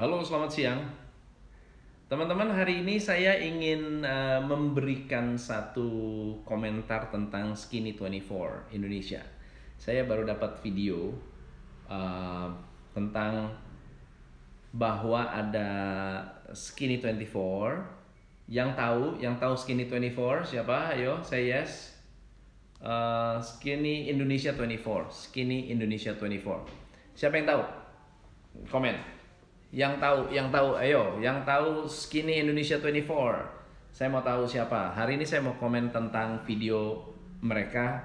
Halo, 0.00 0.24
selamat 0.24 0.48
siang. 0.48 0.80
Teman-teman, 2.08 2.48
hari 2.48 2.80
ini 2.80 2.96
saya 2.96 3.36
ingin 3.36 4.00
uh, 4.00 4.40
memberikan 4.40 5.36
satu 5.36 5.92
komentar 6.48 7.12
tentang 7.12 7.52
Skinny 7.52 7.92
24 7.92 8.72
Indonesia. 8.72 9.20
Saya 9.76 10.08
baru 10.08 10.24
dapat 10.24 10.56
video 10.64 11.12
uh, 11.84 12.48
tentang 12.96 13.52
bahwa 14.72 15.28
ada 15.36 15.68
Skinny 16.56 16.96
24 16.96 18.48
yang 18.48 18.72
tahu, 18.72 19.20
yang 19.20 19.36
tahu 19.36 19.52
Skinny 19.52 19.84
24 19.84 20.48
siapa? 20.48 20.96
Ayo, 20.96 21.20
saya 21.20 21.60
yes. 21.60 21.92
Uh, 22.80 23.36
Skinny 23.44 24.08
Indonesia 24.08 24.56
24, 24.56 25.12
Skinny 25.12 25.68
Indonesia 25.68 26.16
24. 26.16 26.72
Siapa 27.12 27.36
yang 27.36 27.52
tahu? 27.52 27.62
Komen. 28.72 29.19
Yang 29.70 30.02
tahu, 30.02 30.20
yang 30.34 30.50
tahu, 30.50 30.74
ayo, 30.82 31.22
yang 31.22 31.46
tahu 31.46 31.86
Skinny 31.86 32.42
Indonesia 32.42 32.82
24. 32.82 33.06
Saya 33.94 34.10
mau 34.10 34.18
tahu 34.18 34.42
siapa. 34.42 34.90
Hari 34.90 35.14
ini 35.14 35.22
saya 35.22 35.46
mau 35.46 35.54
komen 35.54 35.94
tentang 35.94 36.42
video 36.42 36.98
mereka 37.38 38.02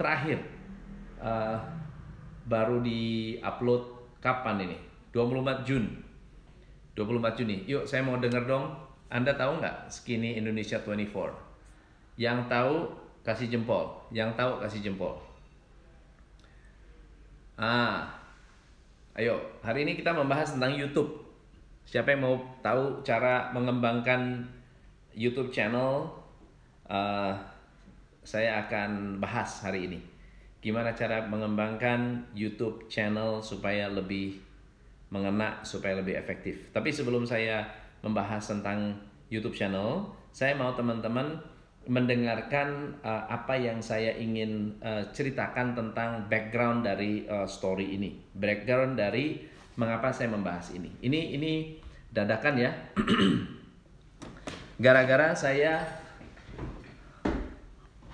terakhir. 0.00 0.40
Uh, 1.20 1.60
baru 2.48 2.80
di 2.80 3.36
upload 3.44 3.84
kapan 4.24 4.64
ini? 4.64 4.78
24 5.12 5.68
Jun. 5.68 5.84
24 6.96 7.36
Juni. 7.36 7.56
Yuk, 7.68 7.84
saya 7.84 8.00
mau 8.00 8.16
denger 8.16 8.48
dong. 8.48 8.72
Anda 9.12 9.36
tahu 9.36 9.60
nggak 9.60 9.92
Skinny 9.92 10.40
Indonesia 10.40 10.80
24? 10.80 12.16
Yang 12.16 12.38
tahu 12.48 12.74
kasih 13.20 13.52
jempol. 13.52 13.92
Yang 14.08 14.40
tahu 14.40 14.52
kasih 14.64 14.80
jempol. 14.80 15.20
Ah, 17.60 18.08
ayo 19.14 19.53
hari 19.64 19.88
ini 19.88 19.96
kita 19.96 20.12
membahas 20.12 20.52
tentang 20.52 20.76
YouTube. 20.76 21.24
Siapa 21.88 22.12
yang 22.12 22.20
mau 22.28 22.36
tahu 22.60 23.00
cara 23.00 23.48
mengembangkan 23.56 24.44
YouTube 25.16 25.48
channel? 25.48 26.04
Uh, 26.84 27.32
saya 28.20 28.68
akan 28.68 29.16
bahas 29.16 29.64
hari 29.64 29.88
ini. 29.88 30.00
Gimana 30.60 30.92
cara 30.92 31.24
mengembangkan 31.24 32.28
YouTube 32.36 32.88
channel 32.92 33.40
supaya 33.40 33.88
lebih 33.88 34.36
mengena, 35.08 35.64
supaya 35.64 35.96
lebih 35.96 36.16
efektif. 36.16 36.68
Tapi 36.72 36.92
sebelum 36.92 37.24
saya 37.24 37.64
membahas 38.04 38.44
tentang 38.44 39.00
YouTube 39.32 39.56
channel, 39.56 40.12
saya 40.32 40.52
mau 40.56 40.76
teman-teman 40.76 41.40
mendengarkan 41.84 42.96
uh, 43.04 43.28
apa 43.28 43.60
yang 43.60 43.80
saya 43.80 44.12
ingin 44.16 44.72
uh, 44.80 45.04
ceritakan 45.12 45.76
tentang 45.76 46.28
background 46.32 46.84
dari 46.84 47.28
uh, 47.28 47.44
story 47.44 47.96
ini, 47.96 48.16
background 48.32 48.96
dari 48.96 49.53
mengapa 49.74 50.10
saya 50.14 50.30
membahas 50.30 50.70
ini. 50.74 50.90
Ini 51.02 51.38
ini 51.38 51.52
dadakan 52.14 52.54
ya. 52.58 52.70
Gara-gara 54.84 55.34
saya 55.34 55.82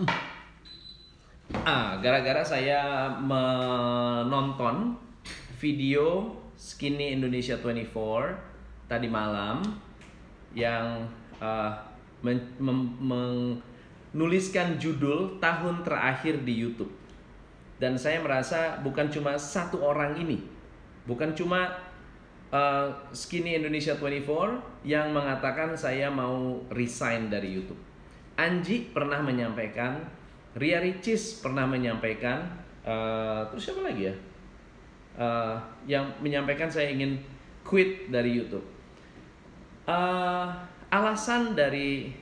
ah, 1.68 2.00
gara-gara 2.00 2.44
saya 2.44 3.08
menonton 3.20 4.96
video 5.60 6.36
Skinny 6.56 7.16
Indonesia 7.16 7.56
24 7.56 8.88
tadi 8.88 9.08
malam 9.08 9.60
yang 10.52 11.08
uh, 11.40 11.72
menuliskan 14.12 14.76
judul 14.76 15.40
tahun 15.40 15.80
terakhir 15.86 16.44
di 16.44 16.54
YouTube. 16.60 16.92
Dan 17.80 17.96
saya 17.96 18.20
merasa 18.20 18.76
bukan 18.84 19.08
cuma 19.08 19.40
satu 19.40 19.80
orang 19.80 20.20
ini, 20.20 20.44
bukan 21.04 21.32
cuma 21.32 21.70
uh, 22.52 22.88
Skinny 23.14 23.56
Indonesia 23.56 23.96
24 23.96 24.84
yang 24.86 25.14
mengatakan 25.14 25.72
saya 25.74 26.10
mau 26.10 26.60
resign 26.74 27.30
dari 27.30 27.54
YouTube. 27.54 27.80
Anji 28.36 28.88
pernah 28.90 29.20
menyampaikan, 29.20 30.00
Ria 30.56 30.80
Ricis 30.80 31.44
pernah 31.44 31.68
menyampaikan, 31.68 32.48
uh, 32.84 33.44
terus 33.52 33.70
siapa 33.70 33.84
lagi 33.84 34.08
ya? 34.10 34.14
Uh, 35.20 35.56
yang 35.84 36.06
menyampaikan 36.24 36.70
saya 36.70 36.90
ingin 36.90 37.20
quit 37.66 38.08
dari 38.08 38.40
YouTube. 38.40 38.64
Uh, 39.84 40.48
alasan 40.90 41.52
dari 41.52 42.14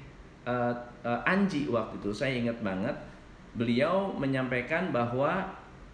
uh, 0.48 0.72
uh, 1.04 1.20
Anji 1.28 1.69
waktu 1.69 2.00
itu 2.00 2.10
saya 2.12 2.34
ingat 2.34 2.58
banget 2.64 2.97
beliau 3.56 4.12
menyampaikan 4.14 4.91
bahwa 4.92 5.47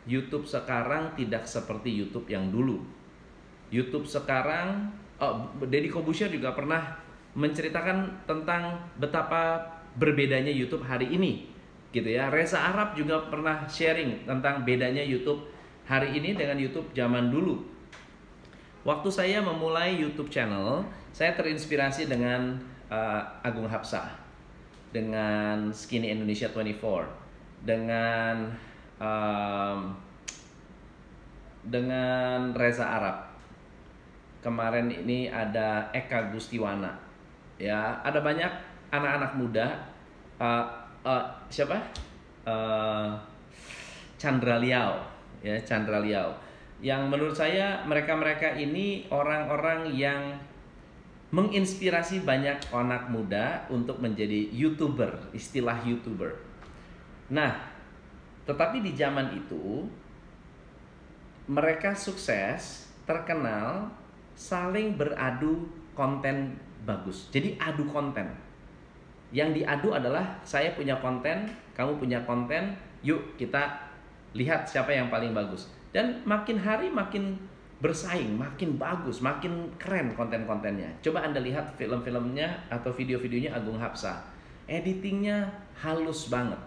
YouTube 0.04 0.44
sekarang 0.44 1.16
tidak 1.16 1.48
seperti 1.48 1.88
YouTube 1.92 2.28
yang 2.28 2.52
dulu. 2.52 2.84
YouTube 3.72 4.04
sekarang, 4.04 4.92
oh, 5.18 5.48
Deddy 5.64 5.88
Kobusher 5.88 6.28
juga 6.28 6.52
pernah 6.52 7.00
menceritakan 7.34 8.28
tentang 8.28 8.78
betapa 9.00 9.64
berbedanya 9.96 10.52
YouTube 10.52 10.84
hari 10.84 11.10
ini, 11.10 11.48
gitu 11.90 12.06
ya. 12.06 12.28
Reza 12.30 12.60
Arab 12.60 12.94
juga 12.94 13.26
pernah 13.26 13.64
sharing 13.66 14.28
tentang 14.28 14.62
bedanya 14.62 15.02
YouTube 15.02 15.48
hari 15.88 16.14
ini 16.14 16.36
dengan 16.36 16.60
YouTube 16.60 16.92
zaman 16.92 17.32
dulu. 17.32 17.64
Waktu 18.84 19.08
saya 19.08 19.40
memulai 19.40 19.96
YouTube 19.96 20.28
channel, 20.28 20.84
saya 21.08 21.32
terinspirasi 21.32 22.04
dengan 22.04 22.60
uh, 22.92 23.40
Agung 23.40 23.64
Hapsah, 23.64 24.12
dengan 24.92 25.72
Skinny 25.72 26.12
Indonesia 26.12 26.52
24, 26.52 27.64
dengan 27.64 28.52
um, 29.00 29.94
dengan 31.64 32.52
Reza 32.52 32.84
Arab. 32.84 33.18
Kemarin 34.44 34.92
ini 34.92 35.32
ada 35.32 35.88
Eka 35.96 36.28
Gustiwana, 36.28 36.92
ya 37.56 37.96
ada 38.04 38.20
banyak 38.20 38.52
anak-anak 38.92 39.32
muda. 39.40 39.66
Uh, 40.36 40.68
uh, 41.00 41.24
siapa? 41.48 41.80
Uh, 42.44 43.16
Chandra 44.20 44.60
Liao, 44.60 45.00
ya 45.40 45.56
Chandra 45.64 46.04
Liao. 46.04 46.36
Yang 46.84 47.02
menurut 47.08 47.32
saya 47.32 47.80
mereka-mereka 47.88 48.52
ini 48.60 49.08
orang-orang 49.08 49.88
yang 49.96 50.36
menginspirasi 51.32 52.22
banyak 52.22 52.68
anak 52.70 53.08
muda 53.08 53.64
untuk 53.72 53.98
menjadi 53.98 54.52
youtuber, 54.52 55.10
istilah 55.34 55.80
youtuber. 55.82 56.30
Nah, 57.32 57.73
tetapi 58.44 58.84
di 58.84 58.92
zaman 58.92 59.32
itu 59.36 59.88
mereka 61.48 61.92
sukses, 61.92 62.88
terkenal, 63.04 63.92
saling 64.32 64.96
beradu 64.96 65.68
konten 65.92 66.56
bagus. 66.84 67.28
Jadi 67.32 67.56
adu 67.60 67.84
konten. 67.88 68.28
Yang 69.34 69.60
diadu 69.60 69.92
adalah 69.92 70.40
saya 70.46 70.72
punya 70.72 70.96
konten, 71.00 71.50
kamu 71.74 71.98
punya 72.00 72.22
konten, 72.24 72.76
yuk 73.02 73.36
kita 73.36 73.76
lihat 74.36 74.68
siapa 74.68 74.92
yang 74.92 75.08
paling 75.08 75.32
bagus. 75.36 75.68
Dan 75.94 76.22
makin 76.26 76.58
hari 76.58 76.88
makin 76.90 77.38
bersaing, 77.82 78.40
makin 78.40 78.80
bagus, 78.80 79.20
makin 79.20 79.68
keren 79.76 80.16
konten-kontennya. 80.16 80.88
Coba 81.04 81.26
Anda 81.26 81.42
lihat 81.42 81.76
film-filmnya 81.76 82.72
atau 82.72 82.88
video-videonya 82.94 83.52
Agung 83.52 83.76
Hapsa. 83.76 84.24
Editingnya 84.64 85.52
halus 85.76 86.32
banget. 86.32 86.58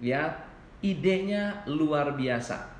Ya, 0.00 0.32
idenya 0.80 1.62
luar 1.70 2.16
biasa. 2.16 2.74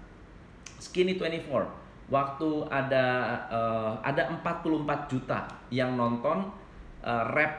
Skinny 0.80 1.16
24 1.16 2.10
waktu 2.12 2.50
ada 2.68 3.06
uh, 3.48 3.92
ada 4.04 4.28
44 4.28 5.08
juta 5.08 5.48
yang 5.72 5.96
nonton 5.96 6.44
uh, 7.00 7.24
rap 7.32 7.52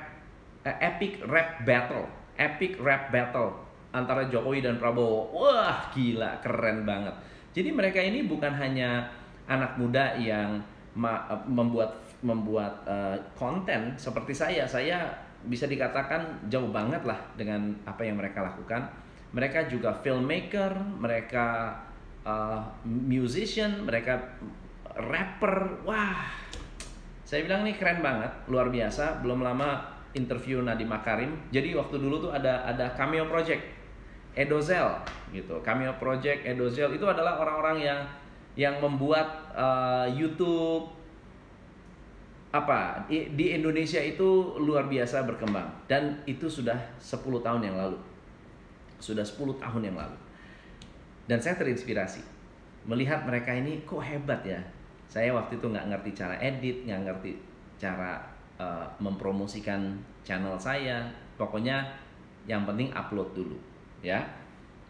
uh, 0.65 0.77
epic 0.81 1.23
rap 1.25 1.63
battle. 1.65 2.05
Epic 2.35 2.77
rap 2.83 3.09
battle 3.09 3.55
antara 3.95 4.27
Jokowi 4.27 4.59
dan 4.59 4.77
Prabowo. 4.77 5.31
Wah 5.31 5.89
gila 5.95 6.43
keren 6.43 6.83
banget. 6.83 7.15
Jadi 7.55 7.71
mereka 7.71 8.03
ini 8.03 8.27
bukan 8.27 8.51
hanya 8.51 9.07
anak 9.47 9.79
muda 9.79 10.19
yang 10.19 10.59
membuat 11.47 11.95
membuat 12.19 12.83
uh, 12.87 13.15
konten 13.39 13.95
seperti 13.95 14.35
saya. 14.35 14.63
Saya 14.67 15.07
bisa 15.45 15.69
dikatakan 15.69 16.49
jauh 16.49 16.69
banget 16.73 17.05
lah 17.05 17.17
dengan 17.37 17.71
apa 17.85 18.01
yang 18.01 18.17
mereka 18.17 18.41
lakukan 18.41 19.04
mereka 19.31 19.65
juga 19.65 19.95
filmmaker 20.03 20.75
mereka 20.99 21.79
uh, 22.25 22.61
musician, 22.85 23.85
mereka 23.85 24.35
rapper. 24.97 25.85
Wah, 25.85 26.33
saya 27.23 27.45
bilang 27.45 27.63
nih 27.63 27.77
keren 27.77 28.01
banget, 28.01 28.31
luar 28.49 28.67
biasa. 28.73 29.21
Belum 29.21 29.45
lama 29.45 29.95
interview 30.17 30.59
Nadiem 30.65 30.89
Makarim. 30.89 31.31
Jadi 31.53 31.77
waktu 31.77 31.95
dulu 32.01 32.29
tuh 32.29 32.31
ada 32.33 32.65
ada 32.65 32.91
cameo 32.97 33.29
project 33.29 33.61
Edozel 34.35 34.99
gitu. 35.31 35.61
Cameo 35.63 35.95
project 35.95 36.43
Edozel 36.43 36.91
itu 36.91 37.05
adalah 37.07 37.39
orang-orang 37.39 37.77
yang 37.79 37.99
yang 38.55 38.75
membuat 38.79 39.51
uh, 39.51 40.07
YouTube 40.07 40.91
apa 42.55 43.03
di 43.11 43.51
Indonesia 43.51 43.99
itu 43.99 44.55
luar 44.63 44.87
biasa 44.87 45.27
berkembang 45.27 45.67
dan 45.91 46.23
itu 46.23 46.47
sudah 46.47 46.95
10 46.95 47.19
tahun 47.43 47.67
yang 47.67 47.75
lalu. 47.75 47.99
Sudah 48.99 49.23
10 49.25 49.59
tahun 49.59 49.81
yang 49.91 49.97
lalu 49.97 50.17
dan 51.25 51.41
saya 51.41 51.57
terinspirasi 51.57 52.21
melihat 52.85 53.25
mereka 53.25 53.49
ini 53.49 53.81
kok 53.81 54.01
hebat 54.01 54.45
ya 54.45 54.61
Saya 55.05 55.33
waktu 55.37 55.61
itu 55.61 55.69
nggak 55.69 55.85
ngerti 55.93 56.17
cara 56.17 56.35
edit, 56.41 56.81
nggak 56.89 57.01
ngerti 57.05 57.37
cara 57.77 58.17
uh, 58.57 58.89
mempromosikan 58.97 59.93
channel 60.25 60.57
saya. 60.57 61.05
Pokoknya 61.37 61.85
yang 62.49 62.65
penting 62.65 62.89
upload 62.89 63.29
dulu, 63.37 63.53
ya. 64.01 64.25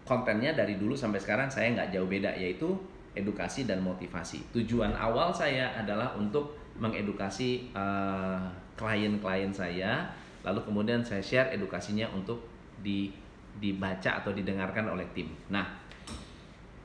Kontennya 0.07 0.55
dari 0.55 0.79
dulu 0.79 0.95
sampai 0.95 1.19
sekarang 1.19 1.51
saya 1.51 1.75
nggak 1.75 1.91
jauh 1.91 2.07
beda, 2.07 2.31
yaitu 2.31 2.71
edukasi 3.11 3.67
dan 3.67 3.83
motivasi. 3.83 4.39
Tujuan 4.55 4.95
awal 4.95 5.35
saya 5.35 5.75
adalah 5.75 6.15
untuk 6.15 6.55
mengedukasi 6.79 7.75
klien 7.75 7.75
uh, 7.75 8.39
klien-klien 8.79 9.51
saya, 9.51 10.07
lalu 10.47 10.63
kemudian 10.63 11.03
saya 11.03 11.19
share 11.19 11.51
edukasinya 11.51 12.07
untuk 12.15 12.39
di 12.79 13.11
dibaca 13.55 14.21
atau 14.21 14.31
didengarkan 14.35 14.91
oleh 14.91 15.07
tim. 15.15 15.31
Nah, 15.49 15.65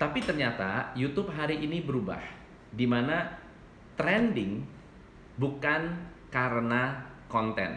tapi 0.01 0.25
ternyata 0.25 0.97
YouTube 0.97 1.29
hari 1.35 1.61
ini 1.61 1.85
berubah, 1.85 2.21
di 2.73 2.89
mana 2.89 3.29
trending 3.99 4.65
bukan 5.37 5.93
karena 6.33 7.05
konten. 7.29 7.77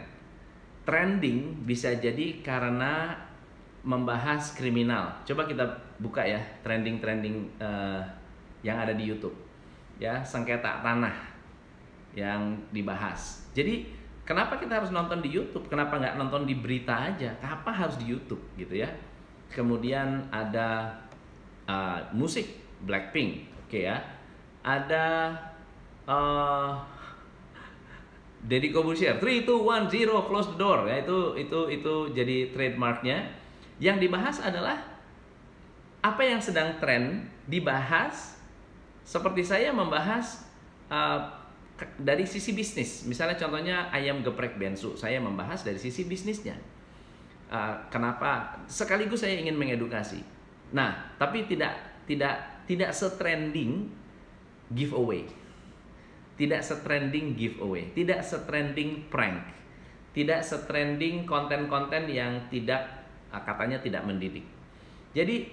Trending 0.84 1.64
bisa 1.68 1.92
jadi 1.96 2.40
karena 2.40 3.12
membahas 3.84 4.56
kriminal. 4.56 5.20
Coba 5.28 5.44
kita 5.44 5.64
buka 6.00 6.24
ya 6.24 6.40
trending-trending 6.64 7.60
uh, 7.60 8.00
yang 8.64 8.80
ada 8.80 8.96
di 8.96 9.04
YouTube. 9.04 9.36
Ya, 10.00 10.24
sengketa 10.24 10.80
tanah 10.80 11.14
yang 12.16 12.56
dibahas. 12.72 13.46
Jadi 13.52 13.86
kenapa 14.24 14.56
kita 14.56 14.80
harus 14.80 14.90
nonton 14.90 15.20
di 15.20 15.30
YouTube? 15.32 15.68
Kenapa 15.68 16.00
nggak 16.00 16.16
nonton 16.16 16.48
di 16.48 16.56
berita 16.56 17.12
aja? 17.12 17.36
Kenapa 17.38 17.70
harus 17.70 17.96
di 18.00 18.10
YouTube 18.10 18.40
gitu 18.56 18.74
ya? 18.80 18.88
Kemudian 19.52 20.26
ada 20.32 20.98
uh, 21.68 22.00
musik 22.10 22.64
Blackpink, 22.84 23.48
oke 23.64 23.70
okay 23.70 23.82
ya. 23.88 23.96
Ada 24.64 25.32
uh, 26.08 26.72
Deddy 28.48 28.72
Corbuzier, 28.72 29.16
3, 29.16 29.46
2, 29.46 29.88
1, 29.88 29.88
0, 29.88 30.28
close 30.28 30.52
the 30.52 30.58
door 30.60 30.84
ya 30.84 31.00
itu 31.00 31.38
itu 31.38 31.60
itu 31.70 31.94
jadi 32.12 32.52
trademarknya. 32.52 33.30
Yang 33.80 34.08
dibahas 34.08 34.36
adalah 34.40 34.78
apa 36.04 36.20
yang 36.20 36.40
sedang 36.40 36.76
tren 36.76 37.32
dibahas 37.48 38.36
seperti 39.04 39.44
saya 39.44 39.72
membahas 39.72 40.48
uh, 40.92 41.43
dari 41.98 42.24
sisi 42.24 42.54
bisnis. 42.54 43.02
Misalnya 43.04 43.34
contohnya 43.34 43.90
ayam 43.90 44.22
geprek 44.22 44.54
bensu, 44.54 44.94
saya 44.94 45.18
membahas 45.18 45.66
dari 45.66 45.78
sisi 45.78 46.06
bisnisnya. 46.06 46.54
Uh, 47.50 47.76
kenapa? 47.90 48.62
Sekaligus 48.70 49.26
saya 49.26 49.36
ingin 49.38 49.58
mengedukasi. 49.58 50.22
Nah, 50.70 51.14
tapi 51.18 51.46
tidak 51.50 51.74
tidak 52.06 52.66
tidak 52.70 52.94
setrending 52.94 53.90
giveaway. 54.70 55.26
Tidak 56.34 56.62
setrending 56.62 57.38
giveaway, 57.38 57.90
tidak 57.94 58.22
setrending 58.26 59.06
prank. 59.06 59.42
Tidak 60.14 60.46
setrending 60.46 61.26
konten-konten 61.26 62.06
yang 62.06 62.46
tidak 62.50 62.86
uh, 63.34 63.42
katanya 63.42 63.82
tidak 63.82 64.06
mendidik. 64.06 64.46
Jadi 65.10 65.50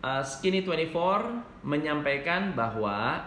uh, 0.00 0.24
Skinny 0.24 0.64
24 0.64 1.64
menyampaikan 1.64 2.56
bahwa 2.56 3.20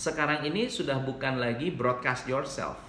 sekarang 0.00 0.48
ini 0.48 0.72
sudah 0.72 0.96
bukan 1.04 1.36
lagi 1.36 1.68
broadcast 1.68 2.24
yourself, 2.24 2.80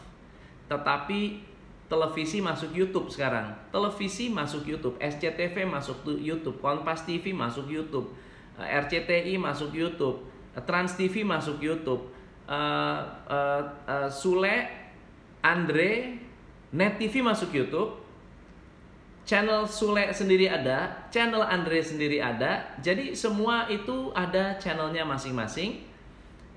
tetapi 0.72 1.44
televisi 1.92 2.40
masuk 2.40 2.72
YouTube 2.72 3.12
sekarang. 3.12 3.52
Televisi 3.68 4.32
masuk 4.32 4.64
YouTube, 4.64 4.96
SCTV 4.96 5.68
masuk 5.68 6.08
YouTube, 6.08 6.64
Kompas 6.64 7.04
TV 7.04 7.36
masuk 7.36 7.68
YouTube, 7.68 8.16
eh, 8.56 8.80
RCTI 8.80 9.36
masuk 9.36 9.76
YouTube, 9.76 10.24
eh, 10.56 10.64
Trans 10.64 10.96
TV 10.96 11.28
masuk 11.28 11.60
YouTube, 11.60 12.08
uh, 12.48 13.04
uh, 13.28 13.62
uh, 13.84 14.08
Sule, 14.08 14.72
Andre, 15.44 16.16
Net 16.72 16.96
TV 16.96 17.20
masuk 17.20 17.52
YouTube, 17.52 18.00
channel 19.28 19.68
Sule 19.68 20.16
sendiri 20.16 20.48
ada, 20.48 21.12
channel 21.12 21.44
Andre 21.44 21.84
sendiri 21.84 22.24
ada, 22.24 22.72
jadi 22.80 23.12
semua 23.12 23.68
itu 23.68 24.16
ada 24.16 24.56
channelnya 24.56 25.04
masing-masing 25.04 25.91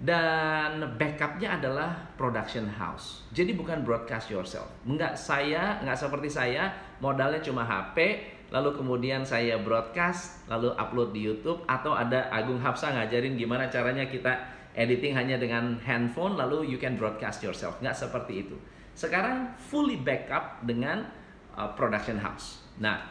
dan 0.04 0.84
backupnya 1.00 1.56
adalah 1.56 2.12
production 2.20 2.68
house. 2.68 3.24
Jadi 3.32 3.56
bukan 3.56 3.80
broadcast 3.80 4.28
yourself. 4.28 4.68
Enggak 4.84 5.16
saya, 5.16 5.80
enggak 5.80 5.96
seperti 5.96 6.28
saya, 6.28 6.68
modalnya 7.00 7.40
cuma 7.40 7.64
HP, 7.64 8.20
lalu 8.52 8.76
kemudian 8.76 9.24
saya 9.24 9.56
broadcast, 9.56 10.44
lalu 10.52 10.76
upload 10.76 11.16
di 11.16 11.24
YouTube, 11.24 11.64
atau 11.64 11.96
ada 11.96 12.28
Agung 12.28 12.60
Hapsa 12.60 12.92
ngajarin 12.92 13.40
gimana 13.40 13.72
caranya 13.72 14.04
kita 14.04 14.44
editing 14.76 15.16
hanya 15.16 15.40
dengan 15.40 15.80
handphone, 15.80 16.36
lalu 16.36 16.68
you 16.68 16.76
can 16.76 17.00
broadcast 17.00 17.40
yourself. 17.40 17.80
Enggak 17.80 17.96
seperti 17.96 18.44
itu. 18.44 18.60
Sekarang 18.92 19.56
fully 19.56 19.96
backup 19.96 20.60
dengan 20.68 21.08
uh, 21.56 21.72
production 21.72 22.20
house. 22.20 22.60
Nah, 22.76 23.08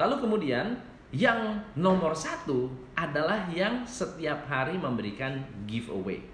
lalu 0.00 0.16
kemudian 0.16 0.80
yang 1.12 1.60
nomor 1.76 2.16
satu 2.16 2.72
adalah 2.96 3.44
yang 3.52 3.84
setiap 3.84 4.48
hari 4.48 4.80
memberikan 4.80 5.44
giveaway. 5.68 6.24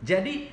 Jadi 0.00 0.48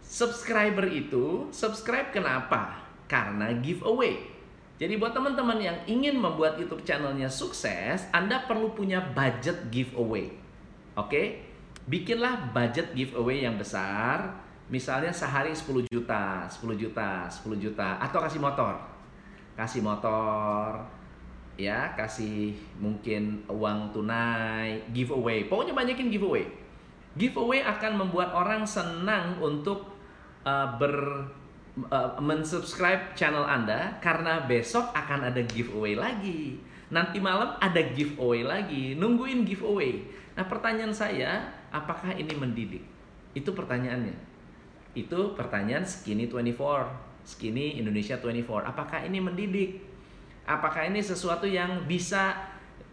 subscriber 0.00 0.88
itu 0.88 1.52
subscribe 1.52 2.08
kenapa? 2.08 2.80
Karena 3.04 3.52
giveaway. 3.60 4.32
Jadi 4.76 4.96
buat 4.96 5.12
teman-teman 5.12 5.60
yang 5.60 5.78
ingin 5.88 6.16
membuat 6.16 6.56
YouTube 6.56 6.84
channelnya 6.84 7.28
sukses, 7.28 8.08
Anda 8.12 8.44
perlu 8.44 8.72
punya 8.72 9.04
budget 9.12 9.68
giveaway. 9.68 10.32
Oke? 10.96 11.44
Bikinlah 11.88 12.52
budget 12.56 12.92
giveaway 12.96 13.44
yang 13.44 13.60
besar, 13.60 14.32
misalnya 14.72 15.12
sehari 15.12 15.52
10 15.52 15.84
juta, 15.88 16.44
10 16.48 16.76
juta, 16.76 17.28
10 17.28 17.56
juta 17.56 18.00
atau 18.00 18.18
kasih 18.20 18.40
motor. 18.40 18.74
Kasih 19.56 19.80
motor, 19.80 20.84
ya 21.56 21.96
kasih 21.96 22.52
mungkin 22.76 23.44
uang 23.48 23.90
tunai 23.96 24.84
giveaway. 24.92 25.48
Pokoknya 25.48 25.72
banyakin 25.72 26.12
giveaway. 26.12 26.44
Giveaway 27.16 27.64
akan 27.64 27.96
membuat 27.96 28.36
orang 28.36 28.68
senang 28.68 29.40
untuk 29.40 29.88
uh, 30.44 30.76
ber 30.76 31.26
uh, 31.88 32.20
mensubscribe 32.20 33.16
channel 33.16 33.48
anda 33.48 33.96
karena 34.04 34.44
besok 34.44 34.92
akan 34.92 35.32
ada 35.32 35.40
giveaway 35.48 35.96
lagi. 35.96 36.60
Nanti 36.92 37.18
malam 37.18 37.56
ada 37.58 37.80
giveaway 37.80 38.44
lagi. 38.44 38.94
Nungguin 38.94 39.48
giveaway. 39.48 40.04
Nah 40.36 40.44
pertanyaan 40.44 40.92
saya 40.92 41.40
apakah 41.72 42.12
ini 42.12 42.36
mendidik? 42.36 42.84
Itu 43.32 43.56
pertanyaannya. 43.56 44.14
Itu 44.92 45.32
pertanyaan 45.32 45.88
skinny 45.88 46.28
24 46.28 47.26
skinny 47.26 47.82
Indonesia 47.82 48.14
24 48.22 48.70
apakah 48.70 49.02
ini 49.02 49.18
mendidik 49.18 49.82
Apakah 50.46 50.86
ini 50.86 51.02
sesuatu 51.02 51.42
yang 51.42 51.90
bisa 51.90 52.38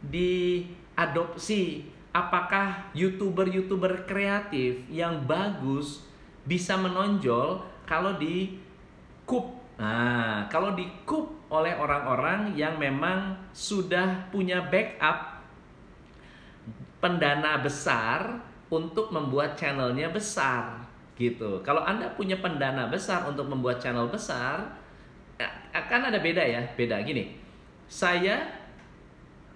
diadopsi? 0.01 1.85
Apakah 2.09 2.89
youtuber-youtuber 2.97 4.09
kreatif 4.09 4.81
yang 4.89 5.21
bagus 5.29 6.01
bisa 6.49 6.73
menonjol 6.73 7.61
kalau 7.85 8.17
di 8.17 8.57
kup? 9.29 9.53
Nah, 9.77 10.49
kalau 10.49 10.73
di 10.73 10.89
kup 11.05 11.29
oleh 11.53 11.77
orang-orang 11.77 12.57
yang 12.57 12.81
memang 12.81 13.37
sudah 13.53 14.33
punya 14.33 14.65
backup 14.65 15.45
pendana 16.97 17.61
besar 17.61 18.41
untuk 18.73 19.13
membuat 19.13 19.53
channelnya 19.53 20.09
besar 20.09 20.89
gitu. 21.13 21.61
Kalau 21.61 21.85
Anda 21.85 22.09
punya 22.17 22.41
pendana 22.41 22.89
besar 22.89 23.29
untuk 23.29 23.45
membuat 23.45 23.77
channel 23.77 24.09
besar, 24.09 24.73
akan 25.73 26.01
ada 26.09 26.17
beda 26.17 26.41
ya, 26.41 26.61
beda 26.73 27.01
gini 27.05 27.42
saya 27.87 28.43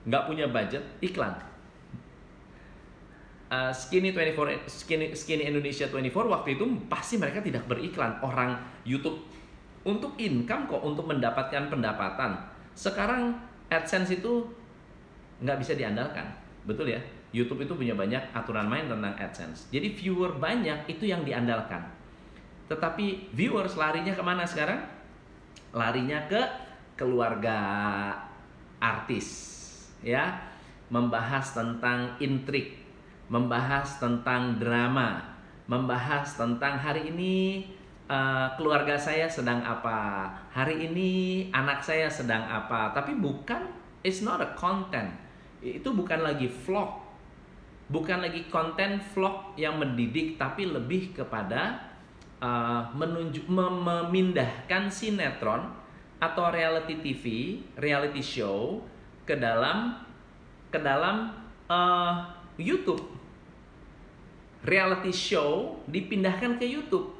nggak 0.08 0.24
punya 0.28 0.46
budget 0.48 0.84
iklan. 1.04 1.36
Uh, 3.48 3.72
Skinny 3.72 4.12
24 4.12 4.68
Skinny, 4.68 5.16
Skinny 5.16 5.48
Indonesia 5.48 5.88
24 5.88 6.12
waktu 6.12 6.60
itu 6.60 6.66
pasti 6.92 7.16
mereka 7.16 7.40
tidak 7.40 7.64
beriklan. 7.68 8.20
Orang 8.20 8.60
YouTube 8.84 9.24
untuk 9.88 10.20
income 10.20 10.68
kok 10.68 10.84
untuk 10.84 11.08
mendapatkan 11.08 11.72
pendapatan. 11.72 12.36
Sekarang 12.76 13.40
AdSense 13.72 14.20
itu 14.20 14.44
nggak 15.40 15.58
bisa 15.64 15.80
diandalkan. 15.80 16.28
Betul 16.68 16.92
ya? 16.92 17.00
YouTube 17.32 17.64
itu 17.64 17.76
punya 17.76 17.96
banyak 17.96 18.36
aturan 18.36 18.68
main 18.68 18.88
tentang 18.88 19.16
AdSense. 19.16 19.72
Jadi 19.72 19.96
viewer 19.96 20.36
banyak 20.36 20.88
itu 20.92 21.08
yang 21.08 21.24
diandalkan. 21.24 21.84
Tetapi 22.68 23.32
viewers 23.32 23.80
larinya 23.80 24.12
ke 24.12 24.24
mana 24.24 24.44
sekarang? 24.44 24.84
Larinya 25.72 26.28
ke 26.28 26.67
keluarga 26.98 27.58
artis 28.82 29.28
ya. 30.02 30.42
Membahas 30.88 31.52
tentang 31.52 32.16
intrik 32.24 32.88
membahas 33.28 34.00
tentang 34.00 34.56
drama 34.56 35.36
membahas 35.68 36.40
tentang 36.40 36.80
hari 36.80 37.12
ini 37.12 37.68
uh, 38.08 38.56
keluarga 38.56 38.96
saya 38.96 39.28
sedang 39.28 39.60
apa 39.68 40.32
hari 40.56 40.88
ini 40.88 41.10
anak 41.52 41.84
saya 41.84 42.08
sedang 42.08 42.48
apa. 42.48 42.96
Tapi 42.96 43.20
bukan 43.20 43.68
it's 44.02 44.24
not 44.24 44.40
a 44.40 44.56
content. 44.56 45.12
Itu 45.60 45.92
bukan 45.92 46.24
lagi 46.24 46.48
vlog. 46.48 47.04
Bukan 47.88 48.20
lagi 48.20 48.48
konten 48.52 49.00
vlog 49.16 49.56
yang 49.60 49.80
mendidik 49.80 50.40
tapi 50.40 50.68
lebih 50.68 51.16
kepada 51.16 51.92
uh, 52.40 52.88
menunjuk 52.96 53.48
mem 53.48 53.84
memindahkan 53.84 54.92
sinetron 54.92 55.72
atau 56.18 56.50
reality 56.50 56.98
TV, 56.98 57.24
reality 57.78 58.22
show 58.26 58.82
ke 59.28 59.38
dalam 59.38 60.02
ke 60.74 60.80
dalam 60.82 61.34
uh, 61.70 62.26
YouTube. 62.58 63.02
Reality 64.66 65.14
show 65.14 65.80
dipindahkan 65.86 66.58
ke 66.58 66.66
YouTube. 66.66 67.14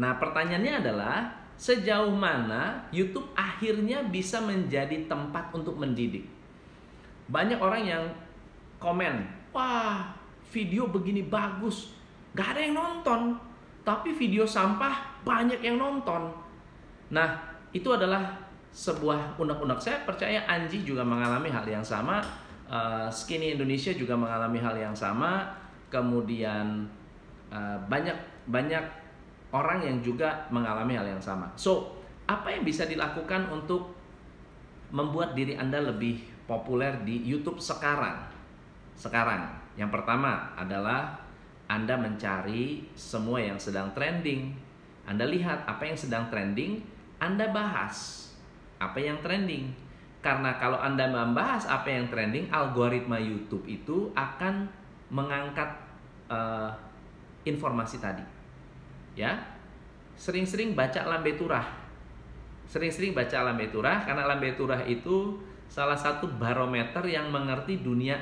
Nah, 0.00 0.16
pertanyaannya 0.16 0.74
adalah 0.80 1.16
sejauh 1.60 2.10
mana 2.10 2.88
YouTube 2.90 3.28
akhirnya 3.36 4.02
bisa 4.02 4.40
menjadi 4.40 5.06
tempat 5.06 5.52
untuk 5.52 5.76
mendidik. 5.76 6.26
Banyak 7.28 7.60
orang 7.60 7.82
yang 7.86 8.04
komen, 8.82 9.22
wah 9.54 10.10
video 10.50 10.90
begini 10.90 11.22
bagus, 11.22 11.94
gak 12.34 12.56
ada 12.56 12.60
yang 12.66 12.74
nonton, 12.74 13.38
tapi 13.86 14.10
video 14.10 14.42
sampah 14.42 15.22
banyak 15.22 15.62
yang 15.62 15.78
nonton. 15.78 16.34
Nah, 17.14 17.51
itu 17.72 17.88
adalah 17.88 18.36
sebuah 18.72 19.36
unek-unek. 19.36 19.80
Saya 19.80 20.04
percaya 20.04 20.44
Anji 20.48 20.84
juga 20.84 21.04
mengalami 21.04 21.52
hal 21.52 21.64
yang 21.68 21.84
sama, 21.84 22.24
uh, 22.68 23.08
Skinny 23.12 23.56
Indonesia 23.56 23.92
juga 23.92 24.16
mengalami 24.16 24.60
hal 24.60 24.76
yang 24.76 24.96
sama, 24.96 25.44
kemudian 25.92 26.88
uh, 27.52 27.76
banyak 27.88 28.16
banyak 28.48 28.84
orang 29.52 29.84
yang 29.84 30.00
juga 30.00 30.48
mengalami 30.48 30.96
hal 30.96 31.04
yang 31.04 31.20
sama. 31.20 31.52
So, 31.56 32.00
apa 32.24 32.48
yang 32.48 32.64
bisa 32.64 32.88
dilakukan 32.88 33.52
untuk 33.52 33.92
membuat 34.88 35.36
diri 35.36 35.56
Anda 35.60 35.84
lebih 35.84 36.24
populer 36.48 37.04
di 37.04 37.20
YouTube 37.20 37.60
sekarang? 37.60 38.24
Sekarang, 38.96 39.52
yang 39.76 39.92
pertama 39.92 40.56
adalah 40.56 41.20
Anda 41.68 41.96
mencari 42.00 42.88
semua 42.96 43.40
yang 43.44 43.60
sedang 43.60 43.92
trending. 43.92 44.56
Anda 45.04 45.28
lihat 45.28 45.68
apa 45.68 45.84
yang 45.84 45.98
sedang 45.98 46.32
trending, 46.32 46.80
Anda 47.22 47.54
bahas 47.54 48.26
apa 48.82 48.98
yang 48.98 49.22
trending. 49.22 49.70
Karena 50.18 50.58
kalau 50.58 50.82
Anda 50.82 51.06
membahas 51.06 51.70
apa 51.70 51.86
yang 51.86 52.10
trending, 52.10 52.50
algoritma 52.50 53.18
YouTube 53.18 53.62
itu 53.70 54.10
akan 54.18 54.66
mengangkat 55.14 55.70
uh, 56.26 56.70
informasi 57.46 58.02
tadi. 58.02 58.22
Ya? 59.14 59.38
Sering-sering 60.18 60.74
baca 60.74 61.06
lambe 61.06 61.38
turah. 61.38 61.66
Sering-sering 62.66 63.14
baca 63.14 63.46
lambe 63.46 63.70
turah 63.70 64.02
karena 64.02 64.26
lambe 64.26 64.54
turah 64.58 64.82
itu 64.82 65.38
salah 65.70 65.96
satu 65.96 66.26
barometer 66.38 67.02
yang 67.06 67.32
mengerti 67.32 67.80
dunia 67.80 68.18